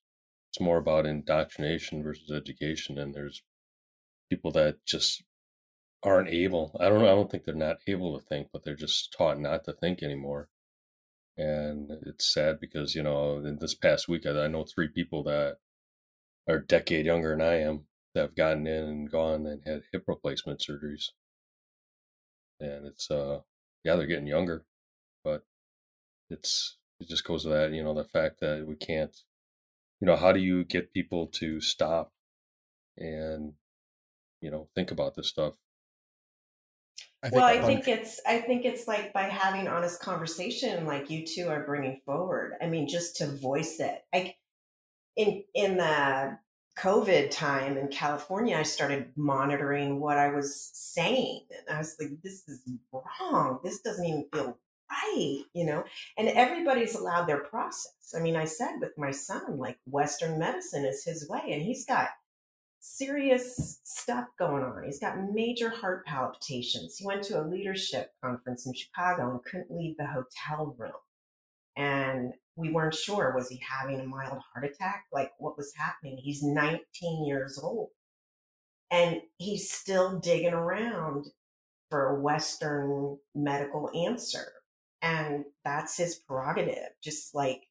[0.50, 3.42] it's more about indoctrination versus education, and there's
[4.30, 5.24] people that just
[6.02, 6.76] aren't able.
[6.80, 7.02] I don't.
[7.02, 10.02] I don't think they're not able to think, but they're just taught not to think
[10.02, 10.48] anymore.
[11.36, 15.22] And it's sad because you know, in this past week, I, I know three people
[15.24, 15.58] that
[16.48, 19.84] are a decade younger than I am that have gotten in and gone and had
[19.92, 21.10] hip replacement surgeries.
[22.60, 23.40] And it's uh
[23.86, 24.64] yeah, they're getting younger,
[25.24, 25.44] but
[26.30, 29.14] it's it just goes to that, you know, the fact that we can't
[30.00, 32.12] you know, how do you get people to stop
[32.98, 33.54] and
[34.40, 35.54] you know, think about this stuff?
[37.22, 41.10] I well, I um think it's I think it's like by having honest conversation, like
[41.10, 42.54] you two are bringing forward.
[42.62, 44.04] I mean, just to voice it.
[44.14, 44.36] Like
[45.16, 46.38] in in the
[46.78, 52.20] COVID time in California, I started monitoring what I was saying, and I was like,
[52.22, 52.62] "This is
[52.92, 53.60] wrong.
[53.64, 54.58] This doesn't even feel
[54.90, 55.84] right," you know.
[56.18, 58.14] And everybody's allowed their process.
[58.14, 61.86] I mean, I said with my son, like Western medicine is his way, and he's
[61.86, 62.10] got
[62.78, 64.84] serious stuff going on.
[64.84, 66.98] He's got major heart palpitations.
[66.98, 70.92] He went to a leadership conference in Chicago and couldn't leave the hotel room.
[71.76, 75.04] And we weren't sure was he having a mild heart attack?
[75.12, 76.18] Like what was happening?
[76.18, 77.90] He's 19 years old.
[78.90, 81.26] And he's still digging around
[81.90, 84.52] for a Western medical answer.
[85.02, 87.62] And that's his prerogative, just like,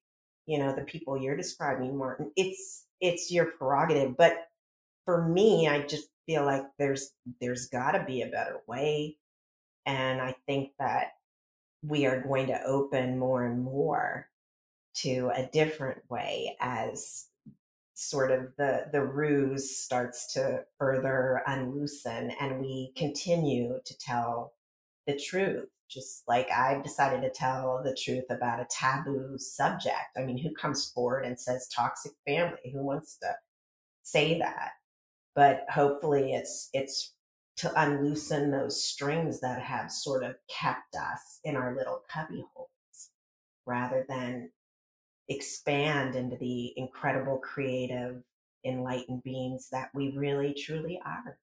[0.45, 2.31] you know, the people you're describing, Martin.
[2.35, 4.15] It's it's your prerogative.
[4.17, 4.35] But
[5.05, 7.11] for me, I just feel like there's
[7.41, 9.17] there's gotta be a better way.
[9.85, 11.13] And I think that
[11.81, 14.27] we are going to open more and more
[14.95, 17.27] to a different way as
[17.93, 24.53] sort of the the ruse starts to further unloosen and we continue to tell
[25.07, 30.17] the truth just like i've decided to tell the truth about a taboo subject.
[30.17, 32.71] I mean who comes forward and says toxic family?
[32.73, 33.33] Who wants to
[34.03, 34.71] say that?
[35.35, 37.13] But hopefully it's it's
[37.57, 43.11] to unloosen those strings that have sort of kept us in our little cubby holes
[43.65, 44.49] rather than
[45.29, 48.23] expand into the incredible creative
[48.65, 51.37] enlightened beings that we really truly are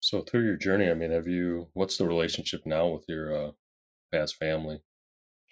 [0.00, 1.68] So through your journey, I mean, have you?
[1.72, 3.50] What's the relationship now with your uh,
[4.12, 4.82] past family?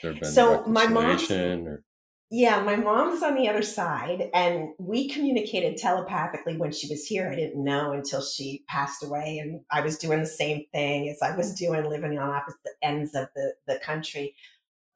[0.03, 1.85] There been So my mom's or
[2.31, 7.31] Yeah, my mom's on the other side, and we communicated telepathically when she was here.
[7.31, 11.23] I didn't know until she passed away, and I was doing the same thing as
[11.23, 14.35] I was doing, living on opposite ends of the, the country.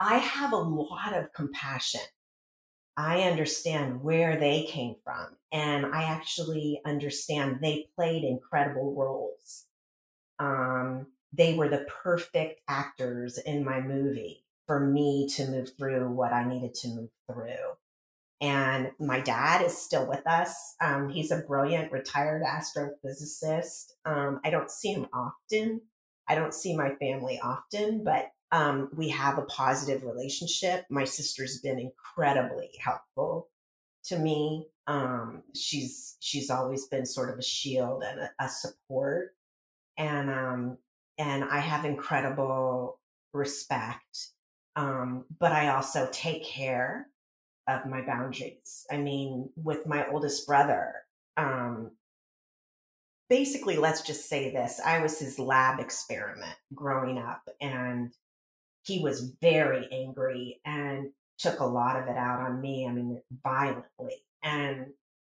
[0.00, 2.00] I have a lot of compassion.
[2.96, 9.66] I understand where they came from, and I actually understand they played incredible roles.
[10.38, 16.32] Um, they were the perfect actors in my movie for me to move through what
[16.32, 17.76] I needed to move through.
[18.40, 20.74] And my dad is still with us.
[20.80, 23.92] Um, he's a brilliant retired astrophysicist.
[24.04, 25.82] Um, I don't see him often.
[26.28, 30.84] I don't see my family often, but um, we have a positive relationship.
[30.88, 33.48] My sister's been incredibly helpful
[34.04, 34.68] to me.
[34.86, 39.34] Um, she's she's always been sort of a shield and a, a support,
[39.98, 40.78] and um,
[41.18, 43.00] and I have incredible
[43.32, 44.28] respect.
[44.76, 47.08] Um, but I also take care
[47.66, 48.86] of my boundaries.
[48.90, 50.94] I mean, with my oldest brother,
[51.36, 51.90] um,
[53.28, 58.12] basically, let's just say this: I was his lab experiment growing up, and
[58.86, 62.86] he was very angry and took a lot of it out on me.
[62.86, 64.24] I mean, violently.
[64.42, 64.86] And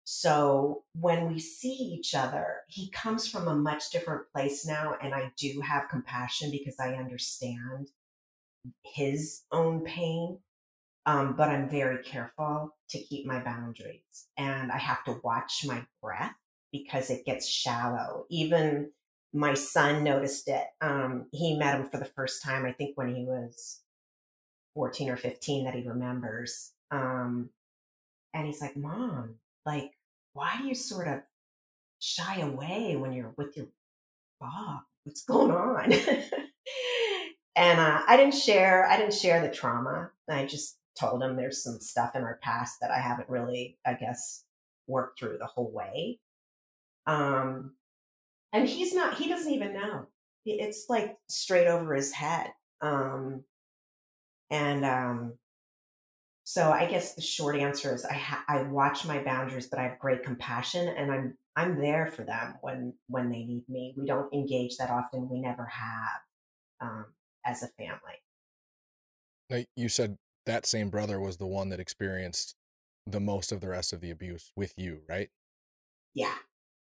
[0.05, 4.95] so when we see each other, he comes from a much different place now.
[5.01, 7.89] And I do have compassion because I understand
[8.83, 10.39] his own pain.
[11.05, 14.27] Um, but I'm very careful to keep my boundaries.
[14.37, 16.33] And I have to watch my breath
[16.71, 18.25] because it gets shallow.
[18.29, 18.91] Even
[19.33, 20.65] my son noticed it.
[20.81, 23.81] Um, he met him for the first time, I think, when he was
[24.75, 26.71] 14 or 15 that he remembers.
[26.91, 27.49] Um,
[28.33, 29.91] and he's like, Mom, like,
[30.33, 31.21] why do you sort of
[31.99, 33.67] shy away when you're with your
[34.39, 34.81] Bob?
[35.03, 35.93] What's going on?
[37.55, 38.87] and uh, I didn't share.
[38.87, 40.11] I didn't share the trauma.
[40.29, 43.93] I just told him there's some stuff in our past that I haven't really, I
[43.93, 44.43] guess,
[44.87, 46.19] worked through the whole way.
[47.05, 47.73] Um,
[48.53, 49.15] and he's not.
[49.15, 50.07] He doesn't even know.
[50.45, 52.53] It's like straight over his head.
[52.81, 53.43] Um,
[54.49, 55.33] and um,
[56.43, 59.83] so I guess the short answer is I ha- I watch my boundaries, but I
[59.83, 63.95] have great compassion, and I'm I'm there for them when when they need me.
[63.97, 65.29] We don't engage that often.
[65.29, 66.21] We never have
[66.81, 67.05] um,
[67.45, 68.21] as a family.
[69.49, 72.55] Now, you said that same brother was the one that experienced
[73.07, 75.29] the most of the rest of the abuse with you, right?
[76.13, 76.35] Yeah,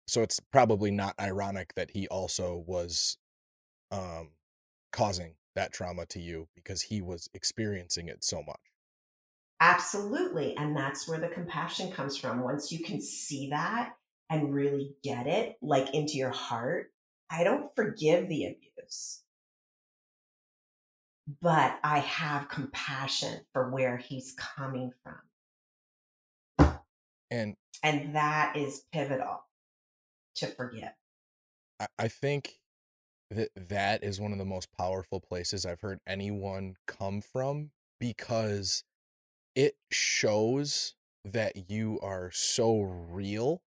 [0.09, 3.17] So it's probably not ironic that he also was
[3.91, 4.31] um
[4.91, 8.61] causing that trauma to you because he was experiencing it so much.
[9.59, 12.41] absolutely, and that's where the compassion comes from.
[12.41, 13.95] Once you can see that
[14.29, 16.93] and really get it, like into your heart,
[17.29, 19.23] I don't forgive the abuse.
[21.41, 25.21] But I have compassion for where he's coming from.
[27.31, 29.43] And And that is pivotal
[30.39, 30.91] to forgive.
[31.79, 32.59] I, I think
[33.31, 38.83] that that is one of the most powerful places I've heard anyone come from because
[39.55, 43.61] it shows that you are so real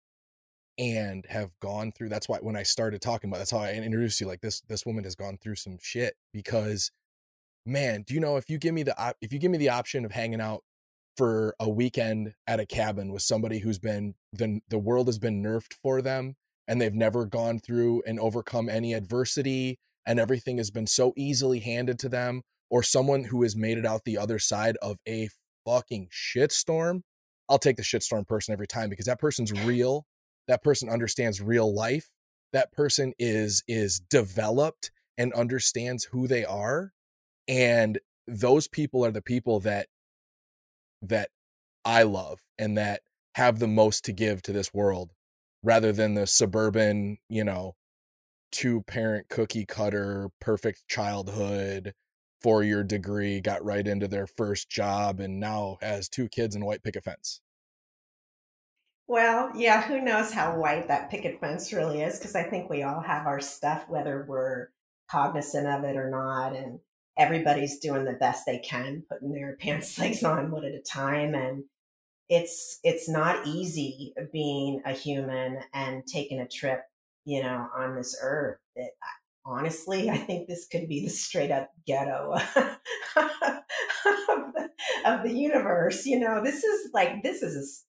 [0.78, 4.20] and have gone through that's why when I started talking about that's how I introduced
[4.20, 6.90] you like this this woman has gone through some shit because
[7.66, 9.68] man do you know if you give me the op- if you give me the
[9.68, 10.62] option of hanging out
[11.16, 15.42] for a weekend at a cabin with somebody who's been the the world has been
[15.42, 16.36] nerfed for them
[16.68, 21.60] and they've never gone through and overcome any adversity and everything has been so easily
[21.60, 25.28] handed to them or someone who has made it out the other side of a
[25.64, 27.02] fucking shitstorm
[27.48, 30.06] I'll take the shitstorm person every time because that person's real
[30.48, 32.08] that person understands real life
[32.52, 36.92] that person is is developed and understands who they are
[37.48, 39.88] and those people are the people that
[41.02, 41.28] that
[41.84, 43.02] I love and that
[43.34, 45.10] have the most to give to this world
[45.62, 47.74] rather than the suburban, you know,
[48.50, 51.94] two parent cookie cutter, perfect childhood,
[52.40, 56.64] four year degree, got right into their first job, and now has two kids and
[56.64, 57.40] a white picket fence.
[59.06, 62.18] Well, yeah, who knows how white that picket fence really is?
[62.18, 64.68] Because I think we all have our stuff, whether we're
[65.10, 66.56] cognizant of it or not.
[66.56, 66.78] And
[67.18, 71.34] everybody's doing the best they can, putting their pants legs on one at a time.
[71.34, 71.64] And
[72.32, 76.80] it's it's not easy being a human and taking a trip,
[77.26, 78.56] you know, on this earth.
[78.74, 78.92] It,
[79.44, 82.72] honestly, I think this could be the straight up ghetto of,
[83.14, 84.70] the,
[85.04, 86.06] of the universe.
[86.06, 87.84] You know, this is like this is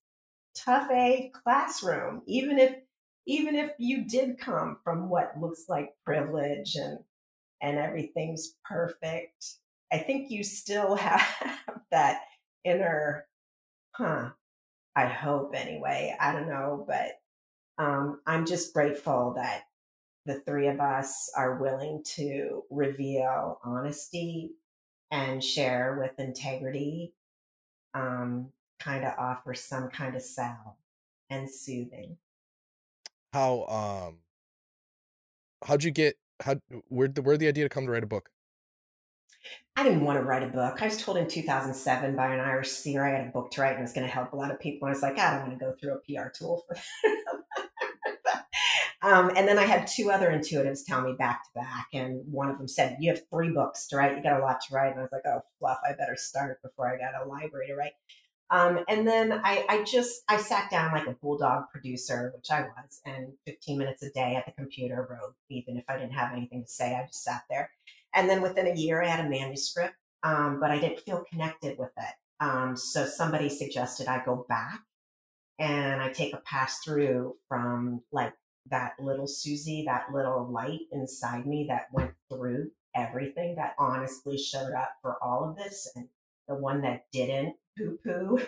[0.58, 2.22] a tough A classroom.
[2.28, 2.76] Even if
[3.26, 7.00] even if you did come from what looks like privilege and
[7.62, 9.54] and everything's perfect,
[9.90, 12.24] I think you still have that
[12.66, 13.26] inner,
[13.94, 14.32] huh?
[14.96, 16.16] I hope anyway.
[16.20, 17.20] I don't know, but
[17.84, 19.64] um, I'm just grateful that
[20.26, 24.52] the three of us are willing to reveal honesty
[25.12, 27.14] and share with integrity,
[27.94, 30.76] um, kind of offer some kind of salve
[31.30, 32.18] and soothing.
[33.34, 34.20] How um
[35.66, 36.56] how'd you get how
[36.88, 38.30] where the where the idea to come to write a book?
[39.76, 40.82] I didn't want to write a book.
[40.82, 43.72] I was told in 2007 by an Irish seer I had a book to write
[43.72, 44.88] and it was going to help a lot of people.
[44.88, 48.46] And I was like, I don't want to go through a PR tool for that.
[49.02, 51.88] um, and then I had two other intuitives tell me back to back.
[51.92, 54.16] And one of them said, You have three books to write.
[54.16, 54.92] You got a lot to write.
[54.92, 57.76] And I was like, Oh, fluff, I better start before I got a library to
[57.76, 57.94] write.
[58.52, 62.62] Um, and then I, I just I sat down like a bulldog producer, which I
[62.62, 65.34] was, and 15 minutes a day at the computer wrote.
[65.50, 67.72] Even if I didn't have anything to say, I just sat there.
[68.14, 71.78] And then within a year, I had a manuscript, um, but I didn't feel connected
[71.78, 72.16] with it.
[72.40, 74.82] Um, so somebody suggested I go back
[75.60, 78.34] and I take a pass through from like
[78.70, 84.74] that little Susie, that little light inside me that went through everything that honestly showed
[84.74, 86.08] up for all of this and
[86.48, 88.40] the one that didn't poo poo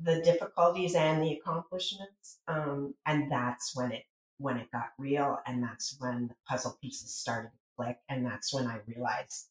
[0.00, 2.38] the difficulties and the accomplishments.
[2.48, 4.04] Um, and that's when it
[4.38, 7.52] when it got real and that's when the puzzle pieces started
[8.08, 9.48] and that's when I realized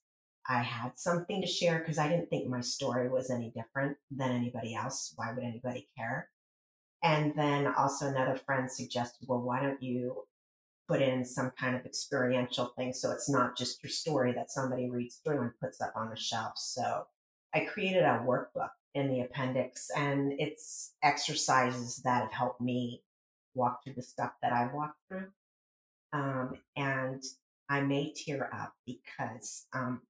[0.47, 4.31] I had something to share because I didn't think my story was any different than
[4.31, 5.13] anybody else.
[5.15, 6.29] Why would anybody care?
[7.03, 10.23] And then also another friend suggested, well, why don't you
[10.87, 14.89] put in some kind of experiential thing so it's not just your story that somebody
[14.89, 16.53] reads through and puts up on the shelf.
[16.57, 17.07] So
[17.53, 23.01] I created a workbook in the appendix and it's exercises that have helped me
[23.55, 25.27] walk through the stuff that I've walked through.
[26.13, 27.23] Um, and
[27.69, 30.01] I may tear up because um,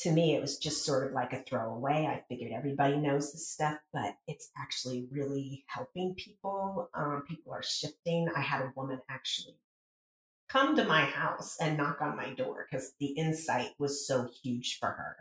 [0.00, 2.06] to me it was just sort of like a throwaway.
[2.06, 6.88] I figured everybody knows this stuff, but it's actually really helping people.
[6.94, 8.28] Um, people are shifting.
[8.34, 9.56] I had a woman actually
[10.48, 14.78] come to my house and knock on my door because the insight was so huge
[14.80, 15.16] for her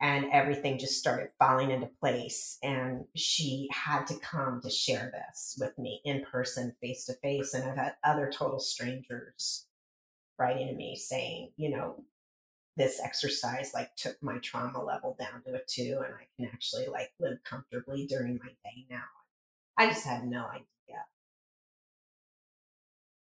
[0.00, 5.56] and everything just started falling into place and she had to come to share this
[5.60, 9.66] with me in person face to face and i've had other total strangers
[10.38, 12.02] writing to me saying you know
[12.76, 16.86] this exercise like took my trauma level down to a two and i can actually
[16.86, 19.02] like live comfortably during my day now
[19.76, 20.68] i just had no idea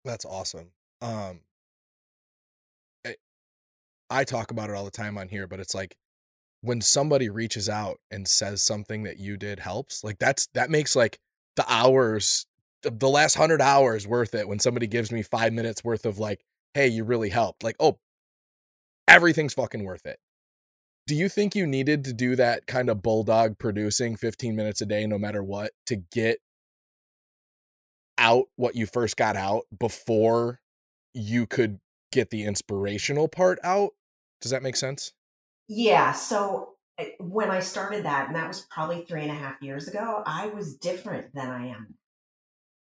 [0.05, 0.72] That's awesome.
[1.01, 1.41] Um
[3.05, 3.16] I,
[4.10, 5.95] I talk about it all the time on here, but it's like
[6.62, 10.95] when somebody reaches out and says something that you did helps, like that's that makes
[10.95, 11.20] like
[11.55, 12.45] the hours
[12.82, 16.45] the last 100 hours worth it when somebody gives me 5 minutes worth of like,
[16.74, 17.99] "Hey, you really helped." Like, "Oh,
[19.07, 20.20] everything's fucking worth it."
[21.07, 24.86] Do you think you needed to do that kind of bulldog producing 15 minutes a
[24.86, 26.38] day no matter what to get
[28.20, 30.59] out what you first got out before
[31.13, 31.80] you could
[32.11, 33.91] get the inspirational part out?
[34.41, 35.13] Does that make sense?
[35.67, 36.11] Yeah.
[36.11, 39.88] So uh, when I started that, and that was probably three and a half years
[39.88, 41.95] ago, I was different than I am.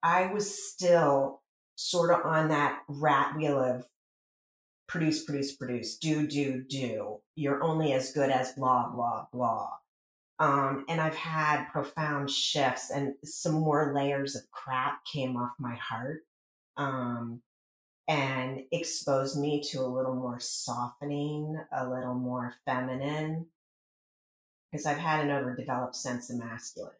[0.02, 1.42] I was still
[1.76, 3.86] sort of on that rat wheel of
[4.88, 7.18] produce, produce, produce, do, do, do.
[7.34, 9.70] You're only as good as blah, blah, blah.
[10.38, 15.74] Um, and I've had profound shifts and some more layers of crap came off my
[15.76, 16.22] heart.
[16.76, 17.40] Um,
[18.08, 23.46] and exposed me to a little more softening, a little more feminine,
[24.70, 26.92] because I've had an overdeveloped sense of masculine.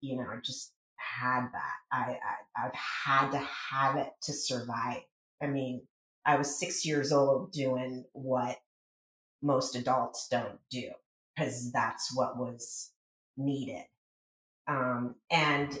[0.00, 0.72] You know, just
[1.20, 1.74] had that.
[1.90, 2.18] I,
[2.56, 3.38] I I've had to
[3.70, 5.02] have it to survive.
[5.42, 5.82] I mean,
[6.24, 8.58] I was six years old doing what
[9.42, 10.90] most adults don't do
[11.34, 12.90] because that's what was
[13.36, 13.84] needed.
[14.68, 15.76] Um, and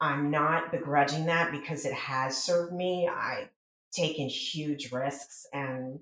[0.00, 3.08] I'm not begrudging that because it has served me.
[3.08, 3.48] I've
[3.92, 6.00] taken huge risks and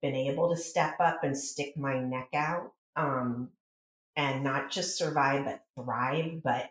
[0.00, 3.50] been able to step up and stick my neck out um,
[4.16, 6.42] and not just survive but thrive.
[6.42, 6.70] But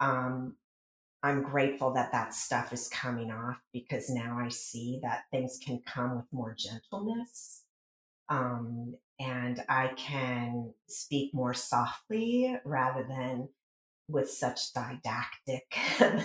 [0.00, 0.56] um,
[1.22, 5.80] I'm grateful that that stuff is coming off because now I see that things can
[5.86, 7.62] come with more gentleness.
[8.28, 13.48] Um, and I can speak more softly rather than
[14.08, 15.64] with such didactic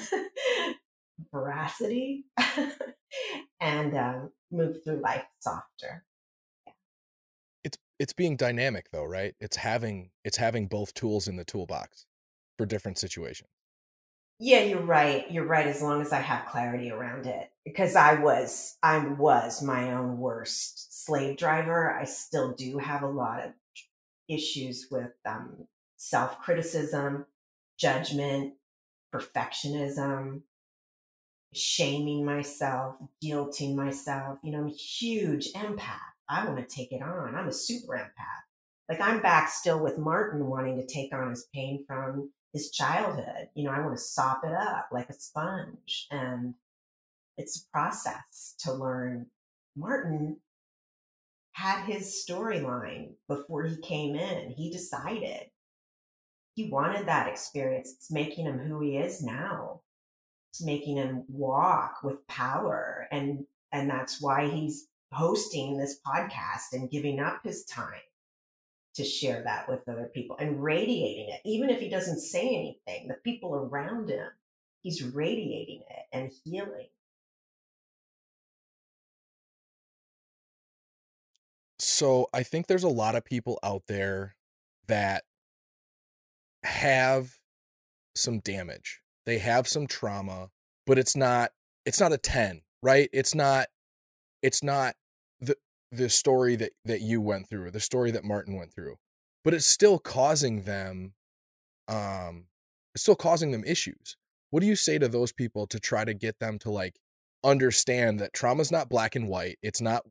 [1.34, 2.26] veracity
[3.62, 6.04] and um, move through life softer.
[7.64, 9.36] It's it's being dynamic though, right?
[9.40, 12.06] It's having it's having both tools in the toolbox
[12.58, 13.50] for different situations.
[14.40, 15.30] Yeah, you're right.
[15.30, 15.68] You're right.
[15.68, 20.18] As long as I have clarity around it, because I was, I was my own
[20.18, 21.92] worst slave driver.
[21.94, 23.52] I still do have a lot of
[24.30, 25.68] issues with um,
[25.98, 27.26] self criticism,
[27.78, 28.56] judgment,
[29.14, 30.42] perfectionism,
[31.54, 34.38] shaming myself, guilting myself.
[34.44, 35.98] You know, I'm a huge empath.
[36.30, 37.36] I want to take it on.
[37.36, 38.44] I'm a super empath.
[38.88, 43.50] Like I'm back still with Martin wanting to take on his pain from his childhood.
[43.54, 46.08] You know, I want to sop it up like a sponge.
[46.12, 46.56] And
[47.38, 49.28] it's a process to learn.
[49.76, 50.38] Martin
[51.54, 54.52] had his storyline before he came in.
[54.52, 55.52] He decided
[56.56, 57.94] he wanted that experience.
[57.94, 59.82] It's making him who he is now.
[60.52, 63.08] It's making him walk with power.
[63.12, 68.09] And and that's why he's hosting this podcast and giving up his time
[69.00, 71.42] to share that with other people and radiating it.
[71.46, 74.28] Even if he doesn't say anything, the people around him,
[74.82, 76.90] he's radiating it and healing.
[81.80, 84.36] So I think there's a lot of people out there
[84.88, 85.24] that
[86.64, 87.38] have
[88.16, 89.02] some damage.
[89.26, 90.50] They have some trauma,
[90.86, 91.52] but it's not
[91.86, 93.10] it's not a 10, right?
[93.14, 93.68] It's not
[94.42, 94.96] it's not
[95.92, 98.96] the story that that you went through, the story that Martin went through.
[99.44, 101.14] But it's still causing them
[101.88, 102.46] um
[102.94, 104.16] it's still causing them issues.
[104.52, 106.96] What do you say to those people to try to get them to like
[107.44, 109.58] understand that trauma's not black and white.
[109.62, 110.04] It's not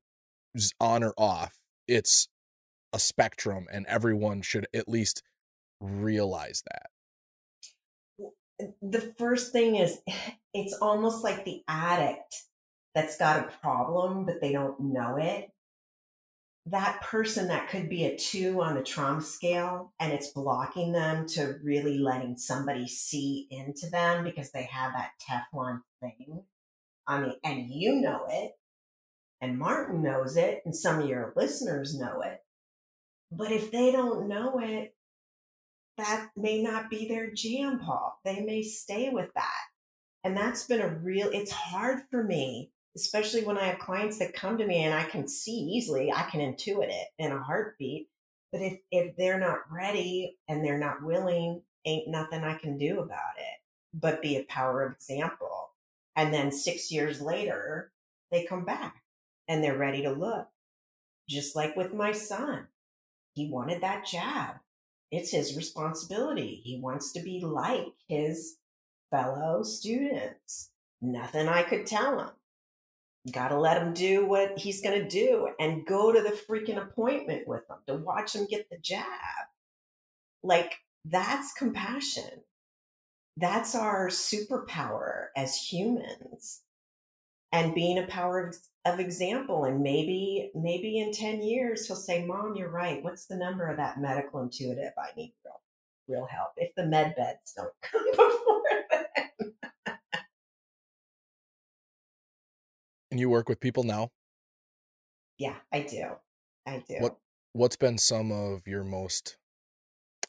[0.81, 1.59] on or off.
[1.87, 2.29] It's
[2.93, 5.23] a spectrum and everyone should at least
[5.81, 6.91] realize that.
[8.83, 10.01] The first thing is
[10.55, 12.45] it's almost like the addict
[12.95, 15.51] that's got a problem but they don't know it
[16.71, 21.27] that person that could be a two on the trauma scale and it's blocking them
[21.27, 26.43] to really letting somebody see into them because they have that Teflon thing.
[27.07, 28.53] I mean, and you know it,
[29.41, 32.39] and Martin knows it, and some of your listeners know it.
[33.31, 34.95] But if they don't know it,
[35.97, 38.19] that may not be their jam, Paul.
[38.25, 39.65] They may stay with that.
[40.23, 44.35] And that's been a real, it's hard for me especially when I have clients that
[44.35, 48.09] come to me and I can see easily, I can intuit it in a heartbeat.
[48.53, 53.01] But if, if they're not ready and they're not willing, ain't nothing I can do
[53.01, 53.59] about it
[53.95, 55.71] but be a power of example.
[56.17, 57.93] And then six years later,
[58.31, 59.03] they come back
[59.47, 60.49] and they're ready to look.
[61.29, 62.67] Just like with my son,
[63.35, 64.57] he wanted that job.
[65.11, 66.61] It's his responsibility.
[66.65, 68.57] He wants to be like his
[69.11, 70.71] fellow students.
[71.01, 72.31] Nothing I could tell him
[73.31, 77.47] got to let him do what he's to do and go to the freaking appointment
[77.47, 79.07] with him to watch him get the jab.
[80.43, 80.75] Like,
[81.05, 82.43] that's compassion.
[83.37, 86.63] That's our superpower as humans.
[87.51, 89.65] And being a power of, of example.
[89.65, 93.03] And maybe, maybe in 10 years, he'll say, Mom, you're right.
[93.03, 94.93] What's the number of that medical intuitive?
[94.99, 95.61] I need real,
[96.09, 96.51] real help.
[96.57, 99.98] If the med beds don't come before then.
[103.11, 104.11] And you work with people now?
[105.39, 106.05] Yeah, I do.
[106.67, 106.97] I do.
[107.01, 107.17] What
[107.53, 109.37] what's been some of your most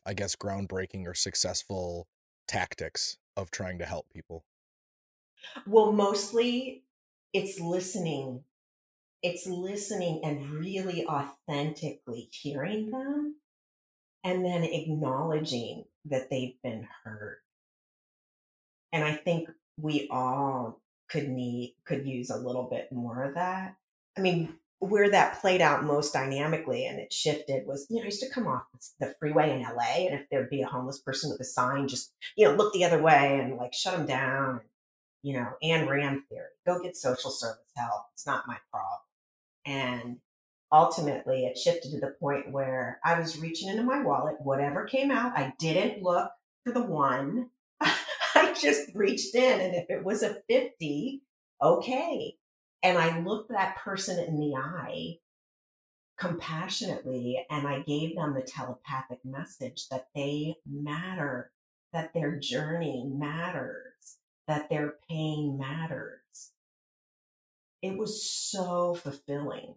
[0.06, 2.08] I guess groundbreaking or successful
[2.48, 4.46] tactics of trying to help people?
[5.68, 6.84] Well, mostly
[7.34, 8.44] it's listening.
[9.22, 13.36] It's listening and really authentically hearing them
[14.24, 17.38] and then acknowledging that they've been heard.
[18.92, 23.76] And I think we all could need could use a little bit more of that.
[24.18, 28.06] I mean, where that played out most dynamically and it shifted was, you know, I
[28.06, 28.64] used to come off
[29.00, 32.14] the freeway in LA and if there'd be a homeless person with a sign, just,
[32.38, 34.62] you know, look the other way and like shut them down.
[35.22, 38.04] You know, Ayn Rand theory, go get social service help.
[38.14, 39.02] It's not my problem.
[39.66, 40.18] And
[40.72, 45.12] ultimately it shifted to the point where I was reaching into my wallet, whatever came
[45.12, 46.32] out, I didn't look
[46.64, 47.50] for the one
[48.60, 51.22] just reached in, and if it was a 50,
[51.62, 52.36] okay.
[52.84, 55.18] And I looked that person in the eye
[56.18, 61.52] compassionately and I gave them the telepathic message that they matter,
[61.94, 66.52] that their journey matters, that their pain matters.
[67.82, 69.76] It was so fulfilling.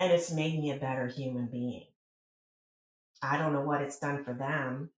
[0.00, 1.86] And it's made me a better human being.
[3.22, 4.90] I don't know what it's done for them,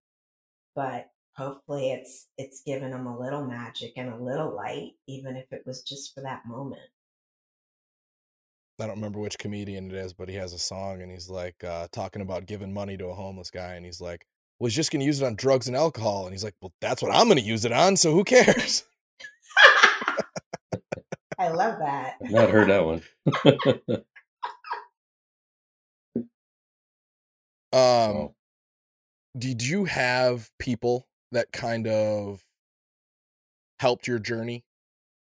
[0.75, 1.09] but
[1.39, 5.63] hopefully it's it's given them a little magic and a little light even if it
[5.65, 6.81] was just for that moment.
[8.81, 11.63] I don't remember which comedian it is, but he has a song and he's like
[11.63, 14.25] uh, talking about giving money to a homeless guy, and he's like,
[14.57, 17.01] "Well, he's just gonna use it on drugs and alcohol," and he's like, "Well, that's
[17.01, 18.85] what I'm gonna use it on, so who cares?"
[21.37, 22.15] I love that.
[22.23, 23.01] I've not heard that one.
[27.71, 28.35] Um, Oh.
[29.37, 32.43] did you have people that kind of
[33.79, 34.65] helped your journey,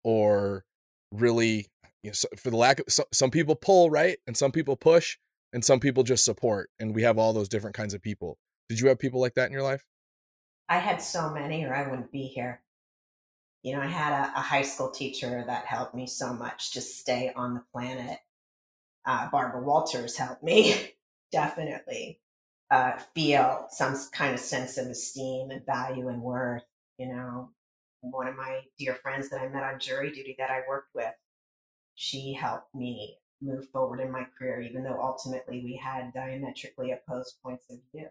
[0.05, 0.65] or
[1.13, 1.69] really,
[2.03, 4.77] you know, so- for the lack of so, some people pull right, and some people
[4.77, 5.19] push,
[5.53, 8.39] and some people just support, and we have all those different kinds of people.
[8.69, 9.87] Did you have people like that in your life?
[10.69, 12.63] I had so many, or I wouldn't be here.
[13.63, 16.81] You know, I had a, a high school teacher that helped me so much to
[16.81, 18.19] stay on the planet.
[19.05, 20.95] Uh, Barbara Walters helped me
[21.33, 22.21] definitely
[22.71, 26.65] uh, feel some kind of sense of esteem and value and worth.
[26.99, 27.51] You know,
[28.01, 31.15] one of my dear friends that I met on jury duty that I worked with,
[31.95, 37.37] she helped me move forward in my career, even though ultimately we had diametrically opposed
[37.43, 38.09] points of view.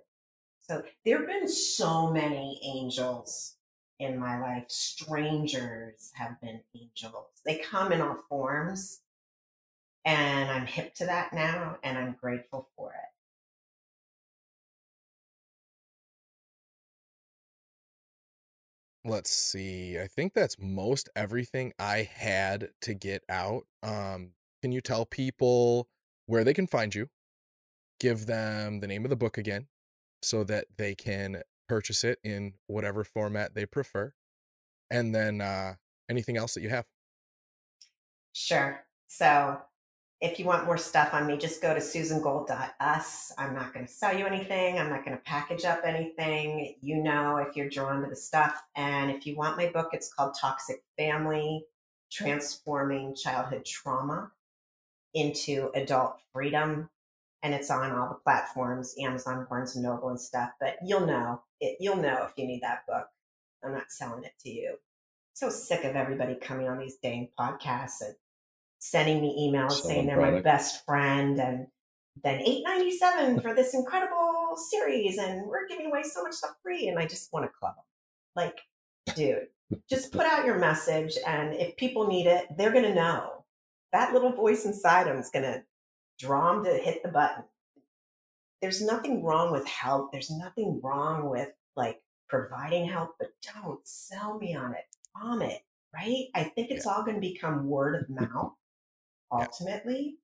[0.60, 3.55] So there have been so many angels
[3.99, 4.66] in my life.
[4.68, 7.28] Strangers have been angels.
[7.45, 9.01] They come in all forms,
[10.05, 13.07] and I'm hip to that now, and I'm grateful for it.
[19.08, 24.32] Let's see i think that's most everything i had to get out um
[24.62, 25.88] can you tell people
[26.26, 27.08] where they can find you
[27.99, 29.68] give them the name of the book again
[30.22, 34.14] so that they can purchase it in whatever format they prefer
[34.91, 35.74] and then uh
[36.10, 36.86] anything else that you have
[38.39, 38.86] Sure.
[39.08, 39.60] So
[40.20, 43.32] if you want more stuff on me, just go to susangold.us.
[43.38, 44.80] I'm not going to sell you anything.
[44.80, 46.76] I'm not going to package up anything.
[46.82, 48.63] You know if you're drawn to the stuff.
[48.76, 51.65] And if you want my book, it's called Toxic Family
[52.11, 54.32] Transforming Childhood Trauma
[55.13, 56.89] into Adult Freedom.
[57.43, 60.49] And it's on all the platforms, Amazon, Barnes and Noble, and stuff.
[60.59, 61.78] But you'll know it.
[61.80, 63.05] You'll know if you need that book.
[63.63, 64.78] I'm not selling it to you.
[65.34, 68.15] So sick of everybody coming on these dang podcasts and
[68.80, 71.67] sending me emails Selling saying they're my best friend and
[72.23, 76.97] then 897 for this incredible series and we're giving away so much stuff free and
[76.97, 77.84] i just want to club them
[78.36, 78.57] like
[79.15, 79.47] dude
[79.89, 83.43] just put out your message and if people need it they're going to know.
[83.93, 85.63] That little voice inside them is going to
[86.19, 87.43] draw them to hit the button.
[88.61, 90.11] There's nothing wrong with help.
[90.11, 93.30] There's nothing wrong with like providing help but
[93.61, 94.84] don't sell me on it.
[95.17, 95.61] Vomit
[95.93, 96.25] right?
[96.36, 98.53] I think it's all going to become word of mouth
[99.32, 99.45] Yeah.
[99.45, 100.17] ultimately?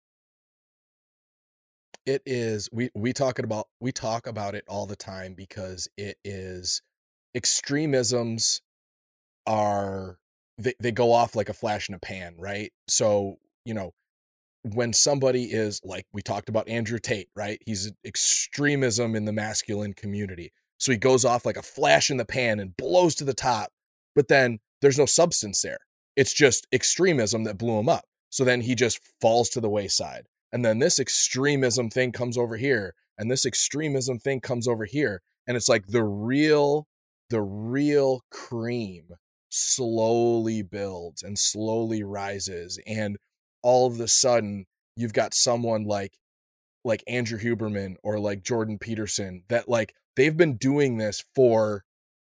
[2.06, 6.18] It is we we talk about we talk about it all the time because it
[6.26, 6.82] is
[7.34, 8.62] extremisms
[9.48, 10.18] are
[10.58, 12.72] they, they go off like a flash in a pan right?
[12.90, 13.94] So you know
[14.64, 17.62] when somebody is like we talked about andrew tate right?
[17.66, 20.52] He's extremism in the masculine community.
[20.80, 23.70] So he goes off like a flash in the pan and blows to the top
[24.16, 25.80] but then there's no substance there.
[26.18, 28.04] It's just extremism that blew him up
[28.34, 30.26] so then he just falls to the wayside.
[30.52, 35.22] And then this extremism thing comes over here and this extremism thing comes over here
[35.46, 36.88] and it's like the real
[37.30, 39.10] the real cream
[39.52, 43.18] slowly builds and slowly rises and
[43.62, 44.66] all of a sudden
[44.96, 46.18] you've got someone like
[46.84, 51.84] like Andrew Huberman or like Jordan Peterson that like they've been doing this for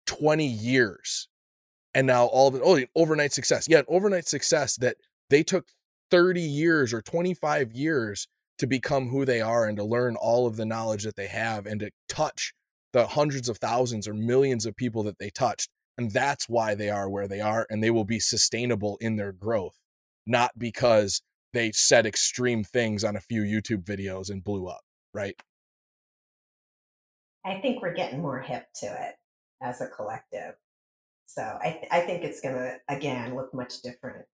[0.06, 1.28] 20 years
[1.96, 3.66] and now all of it oh overnight success.
[3.68, 4.98] Yeah overnight success that
[5.32, 5.66] they took
[6.12, 8.28] 30 years or 25 years
[8.60, 11.66] to become who they are and to learn all of the knowledge that they have
[11.66, 12.54] and to touch
[12.94, 16.90] the hundreds of thousands or millions of people that they touched and that's why they
[16.90, 19.78] are where they are and they will be sustainable in their growth
[20.26, 21.22] not because
[21.54, 24.82] they said extreme things on a few YouTube videos and blew up
[25.14, 25.36] right
[27.48, 29.16] I think we're getting more hip to it
[29.62, 30.56] as a collective.
[31.28, 34.26] So I, th- I think it's going to, again, look much different,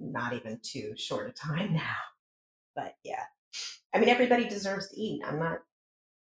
[0.00, 1.96] not even too short a time now.
[2.74, 3.24] But yeah,
[3.92, 5.22] I mean, everybody deserves to eat.
[5.26, 5.58] I'm not,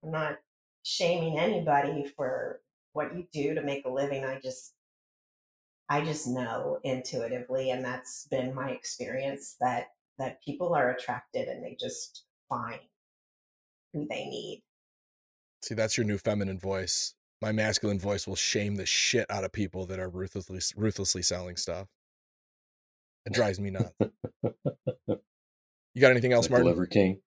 [0.03, 0.37] I'm not
[0.83, 2.59] shaming anybody for
[2.93, 4.25] what you do to make a living.
[4.25, 4.73] I just,
[5.89, 9.87] I just know intuitively, and that's been my experience that
[10.17, 12.79] that people are attracted and they just find
[13.93, 14.63] who they need.
[15.61, 17.15] See, that's your new feminine voice.
[17.41, 21.57] My masculine voice will shame the shit out of people that are ruthlessly ruthlessly selling
[21.57, 21.87] stuff.
[23.25, 23.91] It drives me nuts.
[25.93, 26.67] You got anything else, Like Martin?
[26.67, 27.19] Liver King.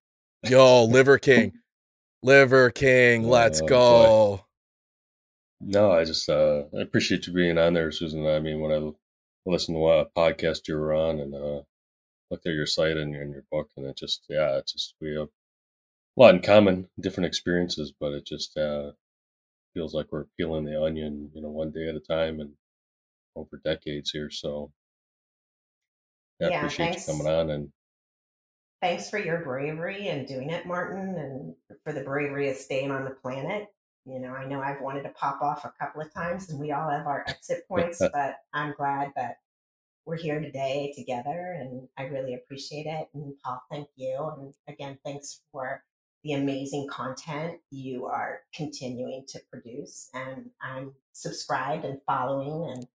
[0.49, 1.53] Yo, Liver King.
[2.23, 4.45] Liver King, let's Oh, go.
[5.61, 8.25] No, I just uh, I appreciate you being on there, Susan.
[8.25, 8.91] I mean, when I
[9.45, 11.61] listened to what podcast you were on and uh,
[12.31, 14.95] looked at your site and your, and your book, and it just yeah, it's just
[14.99, 18.93] we have a lot in common, different experiences, but it just uh,
[19.75, 22.51] feels like we're peeling the onion, you know, one day at a time and
[23.35, 24.31] over decades here.
[24.31, 24.71] So
[26.39, 27.07] yeah, I Yeah, appreciate thanks.
[27.07, 27.71] you coming on and
[28.81, 33.03] Thanks for your bravery and doing it, Martin, and for the bravery of staying on
[33.03, 33.67] the planet.
[34.05, 36.71] You know, I know I've wanted to pop off a couple of times and we
[36.71, 39.37] all have our exit points, but I'm glad that
[40.05, 43.07] we're here today together and I really appreciate it.
[43.15, 44.31] And Paul, thank you.
[44.37, 45.83] And again, thanks for
[46.25, 50.09] the amazing content you are continuing to produce.
[50.15, 52.87] And I'm subscribed and following and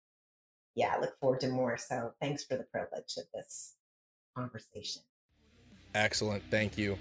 [0.75, 1.77] yeah, I look forward to more.
[1.77, 3.75] So thanks for the privilege of this
[4.35, 5.03] conversation.
[5.95, 6.43] Excellent.
[6.51, 6.97] Thank you.